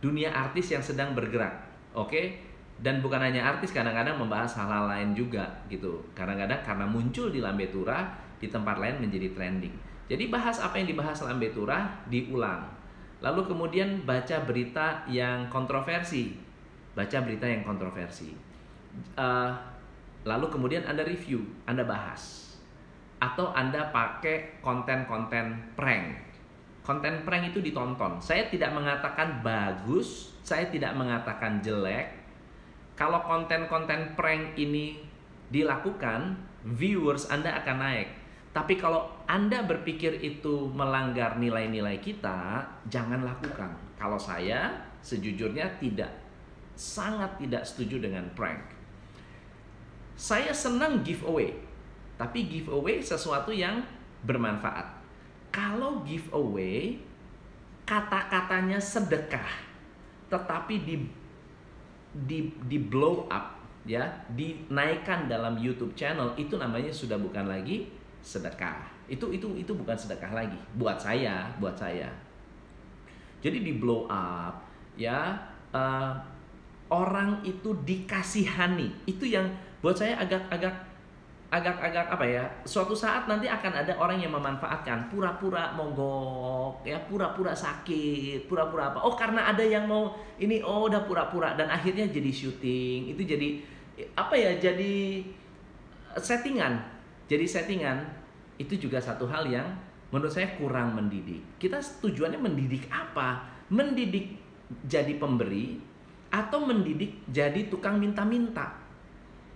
dunia 0.00 0.32
artis 0.32 0.72
yang 0.72 0.80
sedang 0.80 1.12
bergerak. 1.12 1.52
Oke? 1.92 2.40
Dan 2.80 3.04
bukan 3.04 3.20
hanya 3.20 3.44
artis 3.44 3.76
kadang-kadang 3.76 4.16
membahas 4.16 4.56
hal-hal 4.56 4.88
lain 4.88 5.12
juga 5.12 5.44
gitu. 5.68 6.00
Kadang-kadang 6.16 6.64
karena 6.64 6.88
muncul 6.88 7.28
di 7.28 7.44
lambe 7.44 7.68
turah 7.68 8.29
di 8.40 8.48
tempat 8.48 8.80
lain 8.80 9.04
menjadi 9.04 9.36
trending 9.36 9.76
jadi 10.10 10.26
bahas 10.32 10.58
apa 10.58 10.80
yang 10.80 10.88
dibahas 10.90 11.20
lambe 11.22 11.52
turah 11.52 12.02
diulang 12.08 12.66
lalu 13.20 13.46
kemudian 13.46 14.02
baca 14.08 14.42
berita 14.48 15.04
yang 15.06 15.52
kontroversi 15.52 16.34
baca 16.96 17.20
berita 17.22 17.46
yang 17.46 17.62
kontroversi 17.62 18.32
uh, 19.20 19.70
Lalu 20.24 20.52
kemudian 20.52 20.84
Anda 20.84 21.00
review, 21.06 21.40
Anda 21.64 21.84
bahas. 21.88 22.52
Atau 23.20 23.52
Anda 23.52 23.88
pakai 23.92 24.60
konten-konten 24.60 25.76
prank. 25.76 26.28
Konten 26.84 27.24
prank 27.24 27.52
itu 27.52 27.60
ditonton. 27.60 28.20
Saya 28.20 28.48
tidak 28.48 28.72
mengatakan 28.72 29.40
bagus, 29.44 30.36
saya 30.44 30.68
tidak 30.68 30.96
mengatakan 30.96 31.60
jelek. 31.60 32.20
Kalau 32.96 33.24
konten-konten 33.24 34.12
prank 34.16 34.56
ini 34.60 35.00
dilakukan, 35.48 36.36
viewers 36.64 37.28
Anda 37.32 37.56
akan 37.64 37.76
naik. 37.80 38.08
Tapi 38.50 38.74
kalau 38.74 39.06
Anda 39.30 39.62
berpikir 39.62 40.18
itu 40.22 40.66
melanggar 40.74 41.38
nilai-nilai 41.38 42.02
kita, 42.02 42.66
jangan 42.90 43.22
lakukan. 43.22 43.70
Kalau 43.94 44.18
saya 44.18 44.74
sejujurnya 45.00 45.78
tidak 45.78 46.10
sangat 46.74 47.38
tidak 47.38 47.62
setuju 47.62 48.02
dengan 48.02 48.26
prank 48.34 48.80
saya 50.20 50.52
senang 50.52 51.00
giveaway, 51.00 51.56
tapi 52.20 52.44
giveaway 52.44 53.00
sesuatu 53.00 53.48
yang 53.48 53.80
bermanfaat. 54.28 55.00
Kalau 55.48 56.04
giveaway 56.04 57.00
kata-katanya 57.88 58.76
sedekah, 58.76 59.48
tetapi 60.28 60.84
di 60.84 60.96
di 62.12 62.52
di 62.68 62.76
blow 62.76 63.24
up 63.32 63.56
ya, 63.88 64.04
dinaikkan 64.36 65.24
dalam 65.24 65.56
YouTube 65.56 65.96
channel 65.96 66.36
itu 66.36 66.60
namanya 66.60 66.92
sudah 66.92 67.16
bukan 67.16 67.48
lagi 67.48 67.88
sedekah. 68.22 68.88
Itu 69.10 69.32
itu 69.34 69.50
itu 69.56 69.72
bukan 69.74 69.96
sedekah 69.96 70.32
lagi 70.32 70.58
buat 70.76 71.00
saya, 71.00 71.50
buat 71.58 71.74
saya. 71.74 72.08
Jadi 73.40 73.64
di 73.64 73.72
blow 73.80 74.04
up 74.06 74.64
ya 74.94 75.36
uh, 75.72 76.12
orang 76.92 77.40
itu 77.42 77.72
dikasihani. 77.84 79.08
Itu 79.08 79.24
yang 79.24 79.48
buat 79.80 79.96
saya 79.96 80.20
agak-agak 80.20 80.90
agak-agak 81.50 82.06
apa 82.06 82.24
ya 82.30 82.44
suatu 82.62 82.94
saat 82.94 83.26
nanti 83.26 83.50
akan 83.50 83.82
ada 83.82 83.90
orang 83.98 84.22
yang 84.22 84.30
memanfaatkan 84.30 85.10
pura-pura 85.10 85.74
mogok 85.74 86.86
ya 86.86 86.94
pura-pura 87.10 87.50
sakit 87.50 88.46
pura-pura 88.46 88.94
apa 88.94 89.02
oh 89.02 89.18
karena 89.18 89.50
ada 89.50 89.66
yang 89.66 89.82
mau 89.90 90.14
ini 90.38 90.62
oh 90.62 90.86
udah 90.86 91.02
pura-pura 91.02 91.58
dan 91.58 91.66
akhirnya 91.66 92.06
jadi 92.06 92.30
syuting 92.30 93.10
itu 93.10 93.22
jadi 93.26 93.48
apa 94.14 94.38
ya 94.38 94.62
jadi 94.62 95.26
settingan 96.22 96.99
jadi 97.30 97.46
settingan 97.46 98.10
itu 98.58 98.74
juga 98.74 98.98
satu 98.98 99.30
hal 99.30 99.46
yang 99.46 99.70
menurut 100.10 100.34
saya 100.34 100.58
kurang 100.58 100.98
mendidik. 100.98 101.62
Kita 101.62 101.78
tujuannya 101.78 102.42
mendidik 102.42 102.90
apa? 102.90 103.46
Mendidik 103.70 104.34
jadi 104.82 105.14
pemberi 105.14 105.78
atau 106.34 106.66
mendidik 106.66 107.22
jadi 107.30 107.70
tukang 107.70 108.02
minta-minta? 108.02 108.74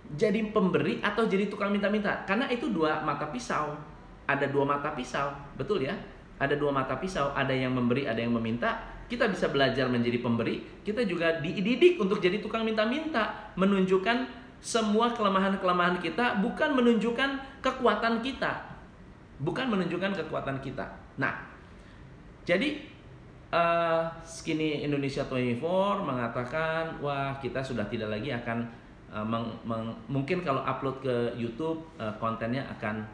Jadi 0.07 0.55
pemberi 0.55 1.03
atau 1.03 1.27
jadi 1.27 1.51
tukang 1.51 1.75
minta-minta? 1.75 2.23
Karena 2.23 2.47
itu 2.47 2.71
dua 2.71 3.03
mata 3.03 3.27
pisau. 3.27 3.75
Ada 4.23 4.47
dua 4.47 4.63
mata 4.63 4.95
pisau 4.95 5.35
betul 5.59 5.83
ya? 5.83 5.99
Ada 6.39 6.55
dua 6.55 6.71
mata 6.71 6.95
pisau 6.95 7.35
ada 7.35 7.51
yang 7.51 7.75
memberi 7.75 8.07
ada 8.07 8.23
yang 8.23 8.31
meminta. 8.31 8.95
Kita 9.05 9.27
bisa 9.27 9.51
belajar 9.51 9.91
menjadi 9.91 10.23
pemberi 10.23 10.81
kita 10.81 11.03
juga 11.05 11.43
dididik 11.43 11.99
untuk 12.01 12.23
jadi 12.23 12.41
tukang 12.41 12.65
minta-minta 12.65 13.53
menunjukkan 13.53 14.44
semua 14.65 15.13
kelemahan-kelemahan 15.13 16.01
kita 16.01 16.41
bukan 16.41 16.73
menunjukkan 16.73 17.61
kekuatan 17.61 18.25
kita 18.25 18.65
bukan 19.37 19.69
menunjukkan 19.69 20.17
kekuatan 20.25 20.57
kita 20.65 20.81
nah 21.21 21.37
jadi 22.49 22.81
uh, 23.53 24.09
Skinny 24.25 24.81
Indonesia 24.81 25.21
24 25.29 25.61
mengatakan 26.01 26.97
wah 26.97 27.37
kita 27.37 27.61
sudah 27.61 27.85
tidak 27.85 28.09
lagi 28.09 28.33
akan 28.33 28.65
uh, 29.13 29.21
meng, 29.21 29.53
meng, 29.61 29.93
mungkin 30.09 30.41
kalau 30.41 30.65
upload 30.65 30.97
ke 31.05 31.15
YouTube 31.37 31.85
uh, 32.01 32.09
kontennya 32.17 32.65
akan 32.73 33.05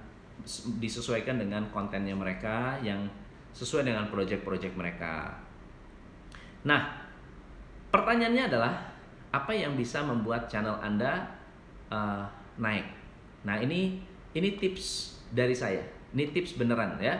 disesuaikan 0.80 1.38
dengan 1.38 1.68
kontennya 1.70 2.16
mereka 2.16 2.80
yang 2.82 3.06
sesuai 3.52 3.86
dengan 3.86 4.08
project-project 4.10 4.74
mereka. 4.74 5.30
Nah, 6.66 6.98
pertanyaannya 7.94 8.50
adalah 8.50 8.74
apa 9.30 9.54
yang 9.54 9.78
bisa 9.78 10.02
membuat 10.02 10.50
channel 10.50 10.80
Anda 10.82 11.41
uh, 11.92 12.26
naik? 12.58 12.88
Nah, 13.44 13.60
ini 13.60 14.00
ini 14.32 14.50
tips 14.58 15.20
dari 15.36 15.54
saya. 15.54 15.84
Ini 16.16 16.32
tips 16.32 16.56
beneran 16.56 16.98
ya. 17.04 17.20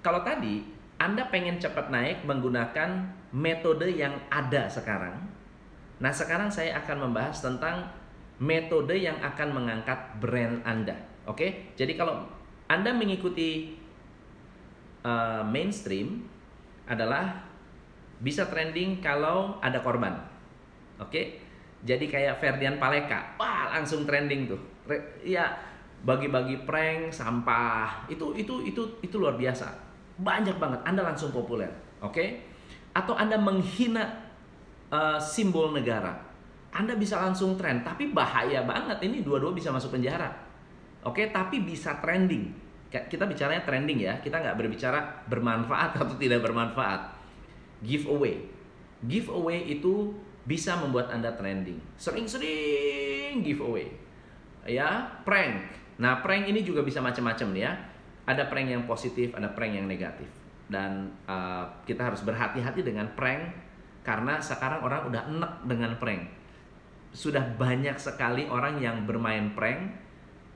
Kalau 0.00 0.24
tadi 0.24 0.64
Anda 0.96 1.28
pengen 1.28 1.60
cepat 1.60 1.92
naik 1.92 2.24
menggunakan 2.24 3.12
metode 3.36 3.92
yang 3.92 4.16
ada 4.32 4.64
sekarang. 4.66 5.28
Nah, 6.00 6.12
sekarang 6.12 6.48
saya 6.48 6.80
akan 6.80 7.08
membahas 7.08 7.44
tentang 7.44 7.92
metode 8.40 8.96
yang 8.96 9.16
akan 9.20 9.48
mengangkat 9.52 9.96
brand 10.20 10.60
Anda. 10.64 10.96
Oke, 11.24 11.72
jadi 11.76 11.96
kalau 11.96 12.28
Anda 12.68 12.92
mengikuti 12.92 13.76
uh, 15.04 15.42
mainstream 15.44 16.28
adalah 16.86 17.44
bisa 18.20 18.48
trending 18.48 19.00
kalau 19.04 19.60
ada 19.60 19.80
korban. 19.80 20.16
Oke, 20.96 21.44
jadi 21.82 22.04
kayak 22.06 22.40
Ferdian 22.40 22.80
Paleka, 22.80 23.36
wah 23.36 23.74
langsung 23.74 24.08
trending 24.08 24.48
tuh. 24.48 24.60
Iya, 25.20 25.50
bagi-bagi 26.06 26.64
prank, 26.64 27.12
sampah, 27.12 28.06
itu 28.08 28.32
itu 28.38 28.62
itu 28.64 28.82
itu 29.02 29.16
luar 29.18 29.36
biasa. 29.36 29.68
Banyak 30.16 30.56
banget, 30.56 30.80
Anda 30.86 31.04
langsung 31.04 31.34
populer. 31.34 31.68
Oke, 32.00 32.46
atau 32.96 33.12
Anda 33.18 33.36
menghina 33.36 34.08
uh, 34.88 35.20
simbol 35.20 35.74
negara 35.74 36.26
anda 36.76 36.92
bisa 36.92 37.16
langsung 37.16 37.56
trend, 37.56 37.88
tapi 37.88 38.12
bahaya 38.12 38.60
banget 38.68 39.00
ini 39.08 39.24
dua-dua 39.24 39.56
bisa 39.56 39.72
masuk 39.72 39.96
penjara. 39.96 40.28
Oke, 41.08 41.32
tapi 41.32 41.64
bisa 41.64 41.96
trending. 42.04 42.52
Kita 42.92 43.24
bicaranya 43.24 43.64
trending 43.64 44.04
ya, 44.04 44.20
kita 44.20 44.44
nggak 44.44 44.56
berbicara 44.60 45.24
bermanfaat 45.24 45.96
atau 46.04 46.16
tidak 46.20 46.44
bermanfaat. 46.44 47.16
Giveaway, 47.80 48.44
giveaway 49.08 49.72
itu 49.72 50.12
bisa 50.46 50.78
membuat 50.78 51.10
Anda 51.10 51.34
trending. 51.34 51.82
Sering-sering 51.98 53.42
giveaway. 53.42 53.90
Ya, 54.62 55.10
prank. 55.26 55.74
Nah, 55.98 56.22
prank 56.22 56.46
ini 56.46 56.62
juga 56.62 56.86
bisa 56.86 57.02
macam-macam 57.02 57.50
ya. 57.58 57.74
Ada 58.26 58.46
prank 58.46 58.70
yang 58.70 58.86
positif, 58.86 59.34
ada 59.34 59.50
prank 59.50 59.74
yang 59.74 59.86
negatif. 59.90 60.30
Dan 60.66 61.10
uh, 61.26 61.66
kita 61.86 62.10
harus 62.10 62.22
berhati-hati 62.22 62.82
dengan 62.82 63.10
prank 63.14 63.66
karena 64.06 64.38
sekarang 64.38 64.86
orang 64.86 65.10
udah 65.10 65.22
enek 65.26 65.52
dengan 65.66 65.92
prank. 65.98 66.30
Sudah 67.10 67.42
banyak 67.42 67.98
sekali 67.98 68.46
orang 68.46 68.78
yang 68.78 69.02
bermain 69.06 69.50
prank 69.54 70.06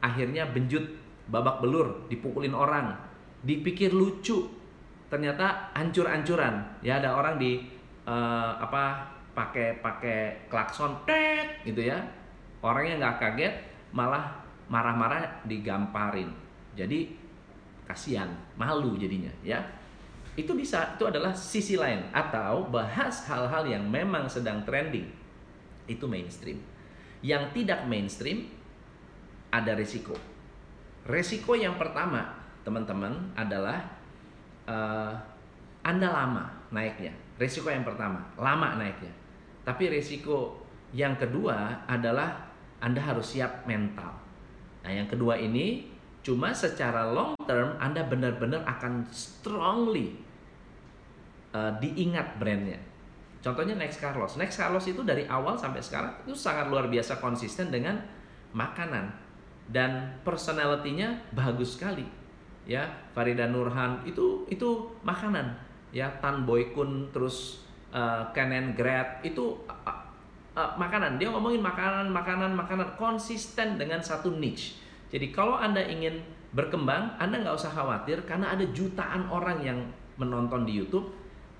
akhirnya 0.02 0.46
benjut, 0.50 0.86
babak 1.30 1.62
belur, 1.62 2.06
dipukulin 2.06 2.54
orang, 2.54 2.94
dipikir 3.42 3.90
lucu, 3.90 4.50
ternyata 5.10 5.74
hancur-hancuran. 5.74 6.78
Ya 6.82 6.98
ada 6.98 7.14
orang 7.14 7.36
di 7.38 7.66
uh, 8.06 8.54
apa 8.58 9.18
pakai 9.32 9.78
pakai 9.80 10.48
klakson 10.50 11.06
tet 11.06 11.62
gitu 11.64 11.86
ya. 11.86 11.98
Orangnya 12.60 13.00
nggak 13.00 13.16
kaget, 13.18 13.54
malah 13.94 14.40
marah-marah 14.70 15.42
digamparin. 15.48 16.30
Jadi 16.78 17.16
kasihan, 17.88 18.30
malu 18.54 18.94
jadinya 18.94 19.32
ya. 19.42 19.58
Itu 20.38 20.54
bisa, 20.54 20.94
itu 20.94 21.04
adalah 21.10 21.34
sisi 21.34 21.74
lain 21.74 22.06
atau 22.14 22.70
bahas 22.70 23.26
hal-hal 23.26 23.66
yang 23.66 23.82
memang 23.82 24.30
sedang 24.30 24.62
trending. 24.62 25.10
Itu 25.90 26.06
mainstream. 26.06 26.62
Yang 27.20 27.50
tidak 27.60 27.84
mainstream 27.90 28.46
ada 29.50 29.74
resiko. 29.74 30.14
Resiko 31.02 31.58
yang 31.58 31.74
pertama, 31.74 32.30
teman-teman, 32.62 33.34
adalah 33.34 33.82
uh, 34.70 35.12
Anda 35.82 36.08
lama 36.14 36.44
naiknya. 36.70 37.10
Resiko 37.36 37.68
yang 37.68 37.82
pertama, 37.82 38.22
lama 38.38 38.78
naiknya. 38.78 39.10
Tapi 39.70 39.86
resiko 39.86 40.58
yang 40.90 41.14
kedua 41.14 41.86
adalah 41.86 42.50
Anda 42.82 42.98
harus 42.98 43.38
siap 43.38 43.70
mental. 43.70 44.10
Nah, 44.82 44.90
yang 44.90 45.06
kedua 45.06 45.38
ini 45.38 45.86
cuma 46.26 46.50
secara 46.50 47.06
long 47.14 47.38
term 47.46 47.78
Anda 47.78 48.02
benar-benar 48.02 48.66
akan 48.66 49.06
strongly 49.14 50.18
uh, 51.54 51.70
diingat 51.78 52.42
brandnya. 52.42 52.82
Contohnya 53.38 53.78
Next 53.78 54.02
Carlos. 54.02 54.34
Next 54.34 54.58
Carlos 54.58 54.82
itu 54.90 55.06
dari 55.06 55.22
awal 55.30 55.54
sampai 55.54 55.78
sekarang 55.78 56.18
itu 56.26 56.34
sangat 56.34 56.66
luar 56.66 56.90
biasa 56.90 57.22
konsisten 57.22 57.70
dengan 57.70 58.02
makanan 58.50 59.06
dan 59.70 60.18
personalitinya 60.26 61.14
bagus 61.30 61.78
sekali 61.78 62.02
ya 62.66 62.90
Farida 63.14 63.46
Nurhan 63.46 64.02
itu 64.02 64.44
itu 64.50 64.90
makanan 65.06 65.54
ya 65.94 66.10
Tan 66.18 66.42
Boy 66.42 66.74
Kun 66.74 67.08
terus 67.14 67.66
uh, 67.94 68.30
Kenen 68.34 68.74
Grad 68.74 69.22
itu 69.22 69.58
uh, 69.66 70.00
uh, 70.56 70.70
makanan. 70.78 71.18
Dia 71.18 71.30
ngomongin 71.30 71.62
makanan 71.62 72.10
makanan 72.10 72.54
makanan 72.54 72.88
konsisten 72.96 73.78
dengan 73.78 74.02
satu 74.02 74.34
niche. 74.34 74.78
Jadi 75.10 75.34
kalau 75.34 75.58
anda 75.58 75.82
ingin 75.82 76.22
berkembang 76.50 77.14
anda 77.18 77.38
nggak 77.38 77.54
usah 77.54 77.70
khawatir 77.70 78.26
karena 78.26 78.54
ada 78.54 78.66
jutaan 78.70 79.26
orang 79.30 79.58
yang 79.62 79.78
menonton 80.18 80.66
di 80.66 80.78
YouTube. 80.78 81.10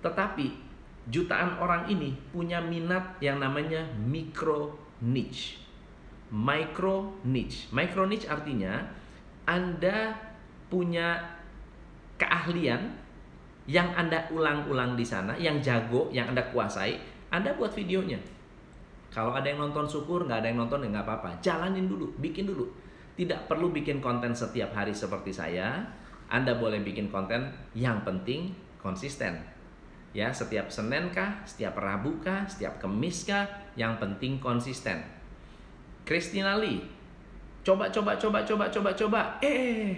Tetapi 0.00 0.70
jutaan 1.10 1.60
orang 1.60 1.88
ini 1.88 2.14
punya 2.32 2.62
minat 2.62 3.18
yang 3.18 3.42
namanya 3.42 3.84
micro 3.98 4.76
niche. 5.02 5.58
Micro 6.30 7.18
niche. 7.26 7.66
Micro 7.74 8.06
niche 8.06 8.30
artinya 8.30 8.86
Anda 9.48 10.14
punya 10.70 11.18
keahlian 12.20 12.94
yang 13.70 13.94
Anda 13.94 14.26
ulang-ulang 14.34 14.98
di 14.98 15.06
sana, 15.06 15.38
yang 15.38 15.62
jago, 15.62 16.10
yang 16.10 16.34
Anda 16.34 16.42
kuasai, 16.50 16.98
Anda 17.30 17.54
buat 17.54 17.70
videonya. 17.70 18.18
Kalau 19.14 19.30
ada 19.30 19.46
yang 19.46 19.62
nonton 19.62 19.86
syukur, 19.86 20.26
nggak 20.26 20.42
ada 20.42 20.48
yang 20.50 20.58
nonton 20.58 20.82
ya 20.82 20.90
nggak 20.90 21.06
apa-apa. 21.06 21.30
Jalanin 21.38 21.86
dulu, 21.86 22.10
bikin 22.18 22.50
dulu. 22.50 22.66
Tidak 23.14 23.46
perlu 23.46 23.70
bikin 23.70 24.02
konten 24.02 24.34
setiap 24.34 24.74
hari 24.74 24.90
seperti 24.90 25.30
saya. 25.30 25.86
Anda 26.26 26.58
boleh 26.58 26.82
bikin 26.82 27.14
konten 27.14 27.46
yang 27.78 28.02
penting 28.02 28.50
konsisten. 28.82 29.38
Ya, 30.10 30.34
setiap 30.34 30.66
Senin 30.66 31.14
kah, 31.14 31.38
setiap 31.46 31.78
Rabu 31.78 32.18
kah, 32.18 32.42
setiap 32.50 32.82
Kemis 32.82 33.22
kah, 33.22 33.46
yang 33.78 33.94
penting 34.02 34.42
konsisten 34.42 34.98
Christina 36.02 36.58
Lee. 36.58 36.82
Coba 37.62 37.86
coba 37.94 38.18
coba 38.18 38.42
coba 38.42 38.66
coba 38.66 38.90
coba. 38.98 39.20
Eh, 39.38 39.94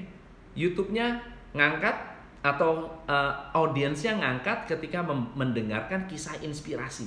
YouTube-nya 0.53 1.17
ngangkat 1.57 2.12
atau 2.43 2.91
uh, 3.07 3.33
audiensnya 3.55 4.19
ngangkat 4.19 4.67
ketika 4.67 5.07
mendengarkan 5.39 6.11
kisah 6.11 6.35
inspirasi. 6.43 7.07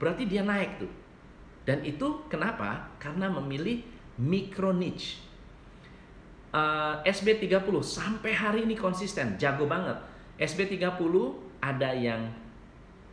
Berarti 0.00 0.24
dia 0.24 0.40
naik 0.40 0.80
tuh. 0.80 0.92
Dan 1.68 1.84
itu 1.84 2.24
kenapa? 2.32 2.96
Karena 2.96 3.28
memilih 3.28 3.84
micro 4.16 4.72
niche. 4.72 5.20
Uh, 6.54 7.02
SB30 7.04 7.66
sampai 7.84 8.32
hari 8.32 8.64
ini 8.64 8.72
konsisten, 8.72 9.36
jago 9.36 9.68
banget. 9.68 10.00
SB30 10.40 11.14
ada 11.60 11.90
yang 11.92 12.30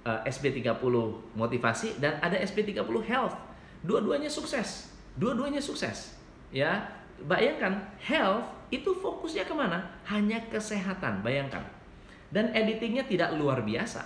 uh, 0.08 0.22
SB30 0.24 0.96
motivasi 1.36 2.00
dan 2.00 2.16
ada 2.24 2.40
SB30 2.40 2.96
health. 3.08 3.36
Dua-duanya 3.84 4.30
sukses. 4.30 4.94
Dua-duanya 5.18 5.60
sukses. 5.60 6.16
Ya, 6.54 6.86
bayangkan 7.26 7.82
health 8.00 8.61
itu 8.72 8.90
fokusnya 8.96 9.44
ke 9.46 9.54
mana? 9.54 9.78
Hanya 10.08 10.40
kesehatan. 10.50 11.22
Bayangkan. 11.22 11.62
Dan 12.32 12.56
editingnya 12.56 13.04
tidak 13.06 13.36
luar 13.36 13.62
biasa. 13.62 14.02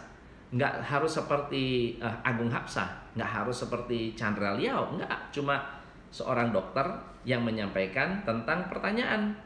Nggak 0.52 0.82
harus 0.82 1.14
seperti 1.14 1.96
uh, 2.02 2.26
Agung 2.26 2.50
Hapsah, 2.50 3.14
nggak 3.14 3.32
harus 3.42 3.58
seperti 3.62 4.18
Chandra 4.18 4.58
Liao, 4.58 4.98
nggak. 4.98 5.30
Cuma 5.30 5.62
seorang 6.10 6.50
dokter 6.50 6.86
yang 7.24 7.46
menyampaikan 7.46 8.26
tentang 8.26 8.66
pertanyaan. 8.66 9.38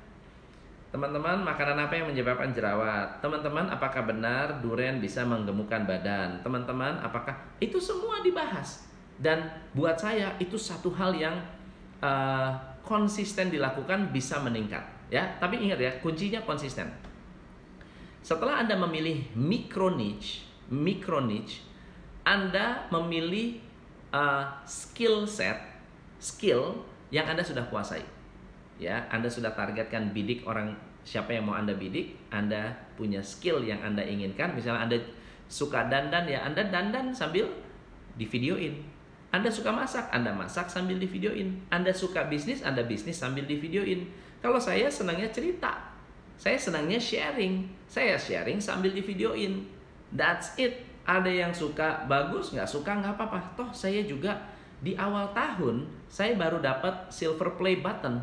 Teman-teman, 0.89 1.45
makanan 1.45 1.85
apa 1.85 1.93
yang 2.01 2.09
menyebabkan 2.09 2.49
jerawat? 2.49 3.21
Teman-teman, 3.21 3.69
apakah 3.69 4.09
benar 4.09 4.57
durian 4.57 4.97
bisa 4.97 5.21
menggemukkan 5.21 5.85
badan? 5.85 6.41
Teman-teman, 6.41 6.97
apakah 7.03 7.37
itu 7.61 7.77
semua 7.77 8.25
dibahas? 8.25 8.89
dan 9.19 9.51
buat 9.75 9.99
saya 9.99 10.33
itu 10.39 10.55
satu 10.55 10.95
hal 10.95 11.11
yang 11.11 11.35
uh, 11.99 12.55
konsisten 12.81 13.51
dilakukan 13.51 14.15
bisa 14.15 14.39
meningkat 14.39 14.81
ya 15.09 15.25
tapi 15.41 15.57
ingat 15.61 15.79
ya 15.81 15.91
kuncinya 16.01 16.41
konsisten 16.45 16.89
setelah 18.21 18.61
anda 18.61 18.77
memilih 18.77 19.25
micro 19.33 19.93
niche 19.93 20.45
micro 20.69 21.21
niche 21.25 21.65
anda 22.25 22.85
memilih 22.93 23.57
uh, 24.13 24.45
skill 24.69 25.25
set 25.25 25.57
skill 26.21 26.85
yang 27.09 27.25
anda 27.25 27.41
sudah 27.41 27.65
kuasai 27.67 28.05
ya 28.77 29.09
anda 29.09 29.27
sudah 29.27 29.51
targetkan 29.57 30.13
bidik 30.13 30.45
orang 30.45 30.77
siapa 31.01 31.33
yang 31.33 31.49
mau 31.49 31.57
anda 31.57 31.73
bidik 31.73 32.13
anda 32.29 32.69
punya 32.93 33.19
skill 33.19 33.65
yang 33.65 33.81
anda 33.81 34.05
inginkan 34.05 34.53
misalnya 34.53 34.85
anda 34.85 34.97
suka 35.49 35.89
dandan 35.89 36.29
ya 36.29 36.45
anda 36.45 36.61
dandan 36.69 37.09
sambil 37.09 37.49
di 38.13 38.29
videoin 38.29 38.99
anda 39.29 39.45
suka 39.53 39.69
masak, 39.69 40.09
Anda 40.09 40.33
masak 40.33 40.65
sambil 40.65 40.97
di 40.97 41.05
videoin. 41.05 41.53
Anda 41.69 41.93
suka 41.93 42.25
bisnis, 42.25 42.65
Anda 42.65 42.81
bisnis 42.81 43.21
sambil 43.21 43.45
di 43.45 43.61
videoin. 43.61 44.09
Kalau 44.39 44.59
saya 44.59 44.87
senangnya 44.87 45.27
cerita. 45.31 45.75
Saya 46.39 46.55
senangnya 46.55 46.95
sharing. 46.95 47.67
Saya 47.87 48.15
sharing 48.15 48.63
sambil 48.63 48.95
di 48.95 49.03
videoin. 49.03 49.67
That's 50.15 50.55
it. 50.55 50.87
Ada 51.03 51.27
yang 51.27 51.51
suka 51.51 52.05
bagus, 52.05 52.53
nggak 52.53 52.69
suka 52.69 53.01
nggak 53.01 53.17
apa-apa. 53.17 53.39
Toh 53.57 53.69
saya 53.73 54.05
juga 54.05 54.37
di 54.79 54.93
awal 54.95 55.33
tahun 55.33 55.89
saya 56.07 56.37
baru 56.37 56.61
dapat 56.61 57.09
silver 57.09 57.57
play 57.57 57.81
button. 57.81 58.21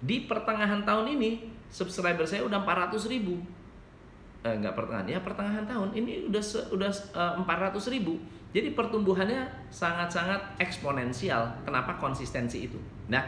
Di 0.00 0.24
pertengahan 0.24 0.82
tahun 0.82 1.20
ini 1.20 1.52
subscriber 1.68 2.24
saya 2.24 2.42
udah 2.48 2.64
400 2.64 3.12
ribu. 3.12 3.38
Eh, 4.44 4.56
nggak 4.56 4.72
pertengahan 4.76 5.08
ya 5.08 5.20
pertengahan 5.20 5.64
tahun 5.64 5.88
ini 5.96 6.28
udah 6.28 6.44
udah 6.76 6.92
uh, 7.16 7.40
400 7.48 7.80
ribu 7.96 8.20
jadi 8.54 8.70
pertumbuhannya 8.70 9.50
sangat-sangat 9.74 10.62
eksponensial. 10.62 11.50
Kenapa 11.66 11.98
konsistensi 11.98 12.70
itu? 12.70 12.78
Nah, 13.10 13.26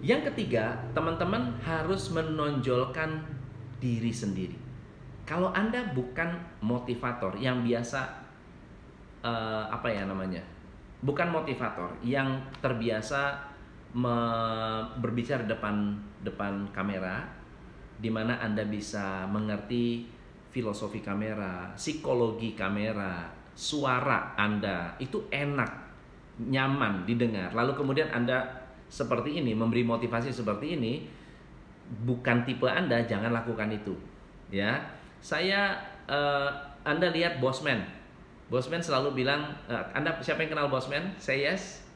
yang 0.00 0.24
ketiga, 0.24 0.76
teman-teman 0.96 1.56
harus 1.60 2.08
menonjolkan 2.12 3.20
diri 3.80 4.12
sendiri. 4.12 4.56
Kalau 5.28 5.52
Anda 5.52 5.92
bukan 5.92 6.40
motivator 6.64 7.36
yang 7.36 7.62
biasa 7.62 8.00
uh, 9.22 9.68
apa 9.68 9.88
ya 9.92 10.08
namanya? 10.08 10.42
Bukan 11.00 11.32
motivator 11.32 11.96
yang 12.04 12.40
terbiasa 12.60 13.48
berbicara 15.02 15.50
depan 15.50 15.98
depan 16.22 16.62
kamera 16.70 17.26
di 17.98 18.06
mana 18.06 18.38
Anda 18.38 18.62
bisa 18.64 19.26
mengerti 19.26 20.06
filosofi 20.50 21.02
kamera, 21.02 21.74
psikologi 21.74 22.54
kamera, 22.54 23.28
suara 23.54 24.34
Anda 24.34 24.94
itu 24.98 25.26
enak, 25.30 25.72
nyaman 26.48 27.04
didengar. 27.04 27.52
Lalu 27.52 27.76
kemudian 27.76 28.08
Anda 28.10 28.59
seperti 28.90 29.38
ini, 29.38 29.54
memberi 29.54 29.86
motivasi 29.86 30.34
seperti 30.34 30.74
ini, 30.74 31.06
bukan 32.02 32.42
tipe 32.42 32.66
Anda, 32.66 33.06
jangan 33.06 33.30
lakukan 33.30 33.70
itu. 33.70 33.94
Ya, 34.50 34.82
saya 35.22 35.78
uh, 36.10 36.50
Anda 36.82 37.14
lihat 37.14 37.38
Bosman. 37.38 37.86
Bosman 38.50 38.82
selalu 38.82 39.22
bilang, 39.22 39.54
uh, 39.70 39.86
Anda 39.94 40.18
siapa 40.18 40.42
yang 40.42 40.58
kenal 40.58 40.66
Bosman? 40.66 41.14
Say 41.22 41.46
yes. 41.46 41.86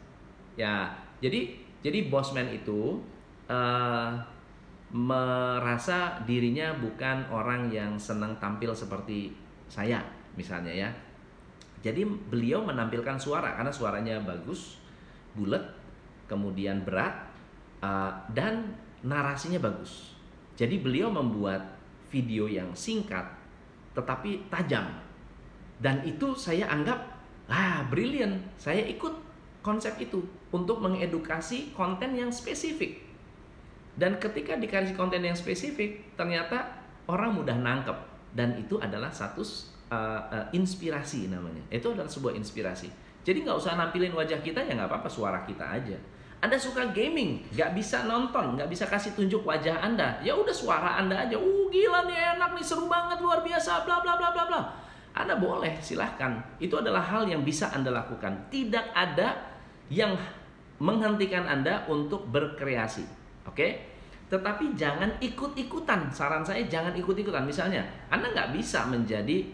Ya, 0.54 0.94
jadi 1.18 1.50
jadi 1.83 2.07
Bosman 2.07 2.46
itu 2.54 3.02
uh, 3.50 4.14
merasa 4.94 6.22
dirinya 6.22 6.70
bukan 6.78 7.26
orang 7.35 7.66
yang 7.74 7.98
senang 7.98 8.38
tampil 8.38 8.70
seperti 8.70 9.35
saya, 9.66 9.98
misalnya 10.38 10.70
ya. 10.70 10.90
Jadi 11.83 12.07
beliau 12.07 12.62
menampilkan 12.62 13.18
suara 13.18 13.59
karena 13.59 13.74
suaranya 13.74 14.16
bagus, 14.22 14.78
bulat, 15.35 15.61
kemudian 16.26 16.82
berat, 16.82 17.34
uh, 17.84 18.12
dan 18.32 18.72
narasinya 19.04 19.60
bagus. 19.60 20.16
Jadi 20.56 20.80
beliau 20.80 21.12
membuat 21.12 21.76
video 22.08 22.48
yang 22.48 22.72
singkat 22.72 23.26
tetapi 23.94 24.48
tajam. 24.50 24.87
Dan 25.78 26.02
itu 26.06 26.34
saya 26.34 26.70
anggap 26.70 26.98
ah 27.50 27.84
brilliant. 27.90 28.40
Saya 28.56 28.82
ikut 28.87 29.12
konsep 29.60 29.98
itu 30.00 30.24
untuk 30.50 30.80
mengedukasi 30.80 31.74
konten 31.76 32.16
yang 32.16 32.30
spesifik. 32.32 33.02
Dan 33.94 34.18
ketika 34.18 34.58
dikasih 34.58 34.98
konten 34.98 35.22
yang 35.22 35.38
spesifik 35.38 36.16
ternyata 36.18 36.82
orang 37.06 37.38
mudah 37.38 37.54
nangkep. 37.54 37.98
Dan 38.34 38.58
itu 38.58 38.82
adalah 38.82 39.14
satu 39.14 39.46
uh, 39.94 40.22
uh, 40.26 40.46
inspirasi 40.50 41.30
namanya. 41.30 41.62
Itu 41.70 41.94
adalah 41.94 42.10
sebuah 42.10 42.34
inspirasi. 42.34 42.90
Jadi 43.22 43.46
nggak 43.46 43.58
usah 43.58 43.78
nampilin 43.78 44.10
wajah 44.10 44.42
kita 44.42 44.66
ya 44.66 44.74
nggak 44.74 44.90
apa-apa 44.90 45.08
suara 45.10 45.46
kita 45.46 45.62
aja 45.64 45.96
anda 46.44 46.61
suka 46.61 46.92
gaming, 46.92 47.40
nggak 47.57 47.72
bisa 47.72 48.04
nonton, 48.04 48.61
nggak 48.61 48.68
bisa 48.68 48.85
kasih 48.85 49.16
tunjuk 49.16 49.48
wajah 49.48 49.80
Anda, 49.80 50.20
ya 50.20 50.37
udah 50.37 50.52
suara 50.52 51.00
Anda 51.00 51.24
aja. 51.24 51.40
Uh 51.40 51.72
gila 51.72 52.04
nih 52.04 52.37
enak 52.37 52.52
nih 52.52 52.61
seru 52.61 52.85
banget 52.85 53.16
luar 53.24 53.40
biasa, 53.40 53.88
bla 53.88 54.04
bla 54.04 54.20
bla 54.20 54.28
bla 54.28 54.44
bla. 54.44 54.61
Anda 55.16 55.40
boleh 55.40 55.80
silahkan. 55.80 56.37
Itu 56.61 56.85
adalah 56.85 57.00
hal 57.00 57.24
yang 57.24 57.48
bisa 57.48 57.72
Anda 57.72 57.96
lakukan. 57.96 58.52
Tidak 58.52 58.92
ada 58.92 59.40
yang 59.88 60.20
menghentikan 60.85 61.48
Anda 61.48 61.88
untuk 61.88 62.28
berkreasi. 62.28 63.09
Oke? 63.48 63.96
Tetapi 64.28 64.76
jangan 64.76 65.16
ikut-ikutan. 65.24 66.12
Saran 66.12 66.44
saya 66.44 66.68
jangan 66.68 66.92
ikut-ikutan. 66.92 67.48
Misalnya, 67.48 67.88
Anda 68.12 68.28
nggak 68.37 68.52
bisa 68.52 68.85
menjadi 68.92 69.48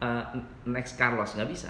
uh, 0.00 0.32
next 0.64 0.96
Carlos, 0.96 1.36
nggak 1.36 1.50
bisa. 1.50 1.68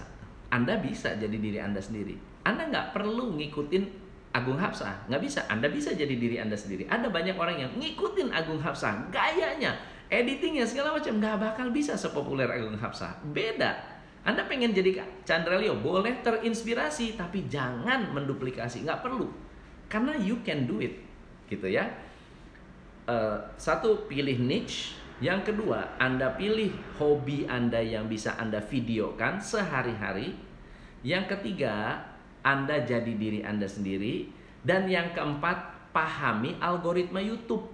Anda 0.54 0.78
bisa 0.78 1.18
jadi 1.18 1.34
diri 1.34 1.58
Anda 1.58 1.82
sendiri. 1.82 2.14
Anda 2.46 2.70
nggak 2.70 2.94
perlu 2.94 3.34
ngikutin 3.34 4.09
Agung 4.30 4.58
Hapsah. 4.58 5.10
Nggak 5.10 5.22
bisa. 5.26 5.40
Anda 5.50 5.66
bisa 5.66 5.90
jadi 5.90 6.14
diri 6.14 6.38
Anda 6.38 6.54
sendiri. 6.54 6.86
Ada 6.86 7.10
banyak 7.10 7.34
orang 7.34 7.58
yang 7.58 7.72
ngikutin 7.74 8.30
Agung 8.30 8.62
Hapsah 8.62 9.10
gayanya 9.10 9.74
editingnya 10.06 10.62
segala 10.62 10.94
macam. 10.94 11.18
Nggak 11.18 11.36
bakal 11.38 11.66
bisa 11.74 11.98
sepopuler 11.98 12.46
Agung 12.46 12.78
Hapsah. 12.78 13.18
Beda. 13.34 13.74
Anda 14.22 14.44
pengen 14.44 14.76
jadi 14.76 15.00
Chandra 15.24 15.56
Leo 15.56 15.80
boleh 15.80 16.20
terinspirasi 16.22 17.18
tapi 17.18 17.50
jangan 17.50 18.14
menduplikasi. 18.14 18.86
Nggak 18.86 19.02
perlu. 19.02 19.26
Karena 19.90 20.14
you 20.14 20.38
can 20.46 20.70
do 20.70 20.78
it. 20.78 21.02
Gitu 21.50 21.66
ya. 21.66 21.90
Uh, 23.10 23.42
satu 23.58 24.06
pilih 24.06 24.38
niche. 24.38 24.94
Yang 25.20 25.52
kedua 25.52 26.00
Anda 26.00 26.32
pilih 26.32 26.72
hobi 26.96 27.44
Anda 27.44 27.82
yang 27.82 28.08
bisa 28.08 28.38
Anda 28.38 28.62
videokan 28.62 29.42
sehari-hari. 29.42 30.32
Yang 31.00 31.36
ketiga 31.36 32.06
anda 32.40 32.80
jadi 32.84 33.12
diri 33.16 33.44
Anda 33.44 33.68
sendiri. 33.68 34.28
Dan 34.60 34.88
yang 34.88 35.12
keempat, 35.16 35.90
pahami 35.92 36.56
algoritma 36.60 37.20
YouTube. 37.20 37.64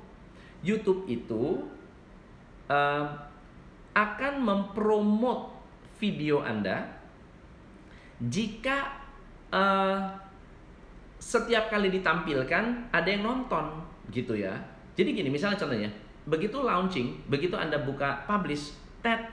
YouTube 0.63 1.07
itu 1.11 1.67
uh, 2.71 3.07
akan 3.95 4.35
mempromot 4.43 5.55
video 5.97 6.43
Anda 6.43 6.85
jika 8.17 8.97
uh, 9.53 9.99
setiap 11.17 11.69
kali 11.69 11.93
ditampilkan 11.93 12.93
ada 12.93 13.09
yang 13.09 13.25
nonton 13.25 13.83
gitu 14.13 14.37
ya. 14.37 14.53
Jadi 14.97 15.13
gini, 15.13 15.29
misalnya 15.29 15.61
contohnya, 15.61 15.91
begitu 16.25 16.57
launching, 16.57 17.29
begitu 17.29 17.53
Anda 17.53 17.77
buka 17.85 18.25
publish, 18.25 18.73
tet 19.05 19.29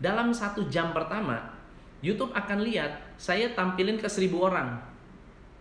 dalam 0.00 0.32
satu 0.32 0.66
jam 0.72 0.90
pertama 0.96 1.61
YouTube 2.02 2.34
akan 2.34 2.66
lihat 2.66 3.14
saya 3.14 3.54
tampilin 3.54 3.96
ke 3.96 4.10
seribu 4.10 4.42
orang. 4.42 4.74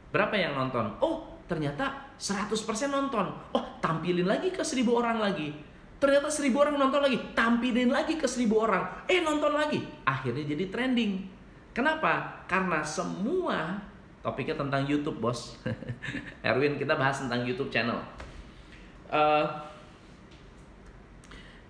Berapa 0.09 0.33
yang 0.35 0.57
nonton? 0.57 0.97
Oh, 0.99 1.39
ternyata 1.45 2.11
100% 2.17 2.57
nonton. 2.89 3.29
Oh, 3.53 3.65
tampilin 3.79 4.25
lagi 4.25 4.49
ke 4.49 4.65
seribu 4.65 4.97
orang 4.97 5.21
lagi. 5.21 5.53
Ternyata 6.01 6.33
seribu 6.33 6.65
orang 6.65 6.81
nonton 6.81 7.05
lagi. 7.05 7.21
Tampilin 7.37 7.93
lagi 7.93 8.17
ke 8.17 8.25
seribu 8.25 8.65
orang. 8.65 9.05
Eh, 9.05 9.21
nonton 9.21 9.53
lagi. 9.53 9.85
Akhirnya 10.01 10.41
jadi 10.41 10.67
trending. 10.73 11.29
Kenapa? 11.71 12.43
Karena 12.49 12.81
semua 12.81 13.79
topiknya 14.25 14.57
tentang 14.57 14.81
YouTube, 14.89 15.21
bos. 15.21 15.55
Erwin, 16.47 16.75
kita 16.81 16.97
bahas 16.97 17.21
tentang 17.21 17.45
YouTube 17.45 17.69
channel. 17.69 18.01
Uh, 19.13 19.45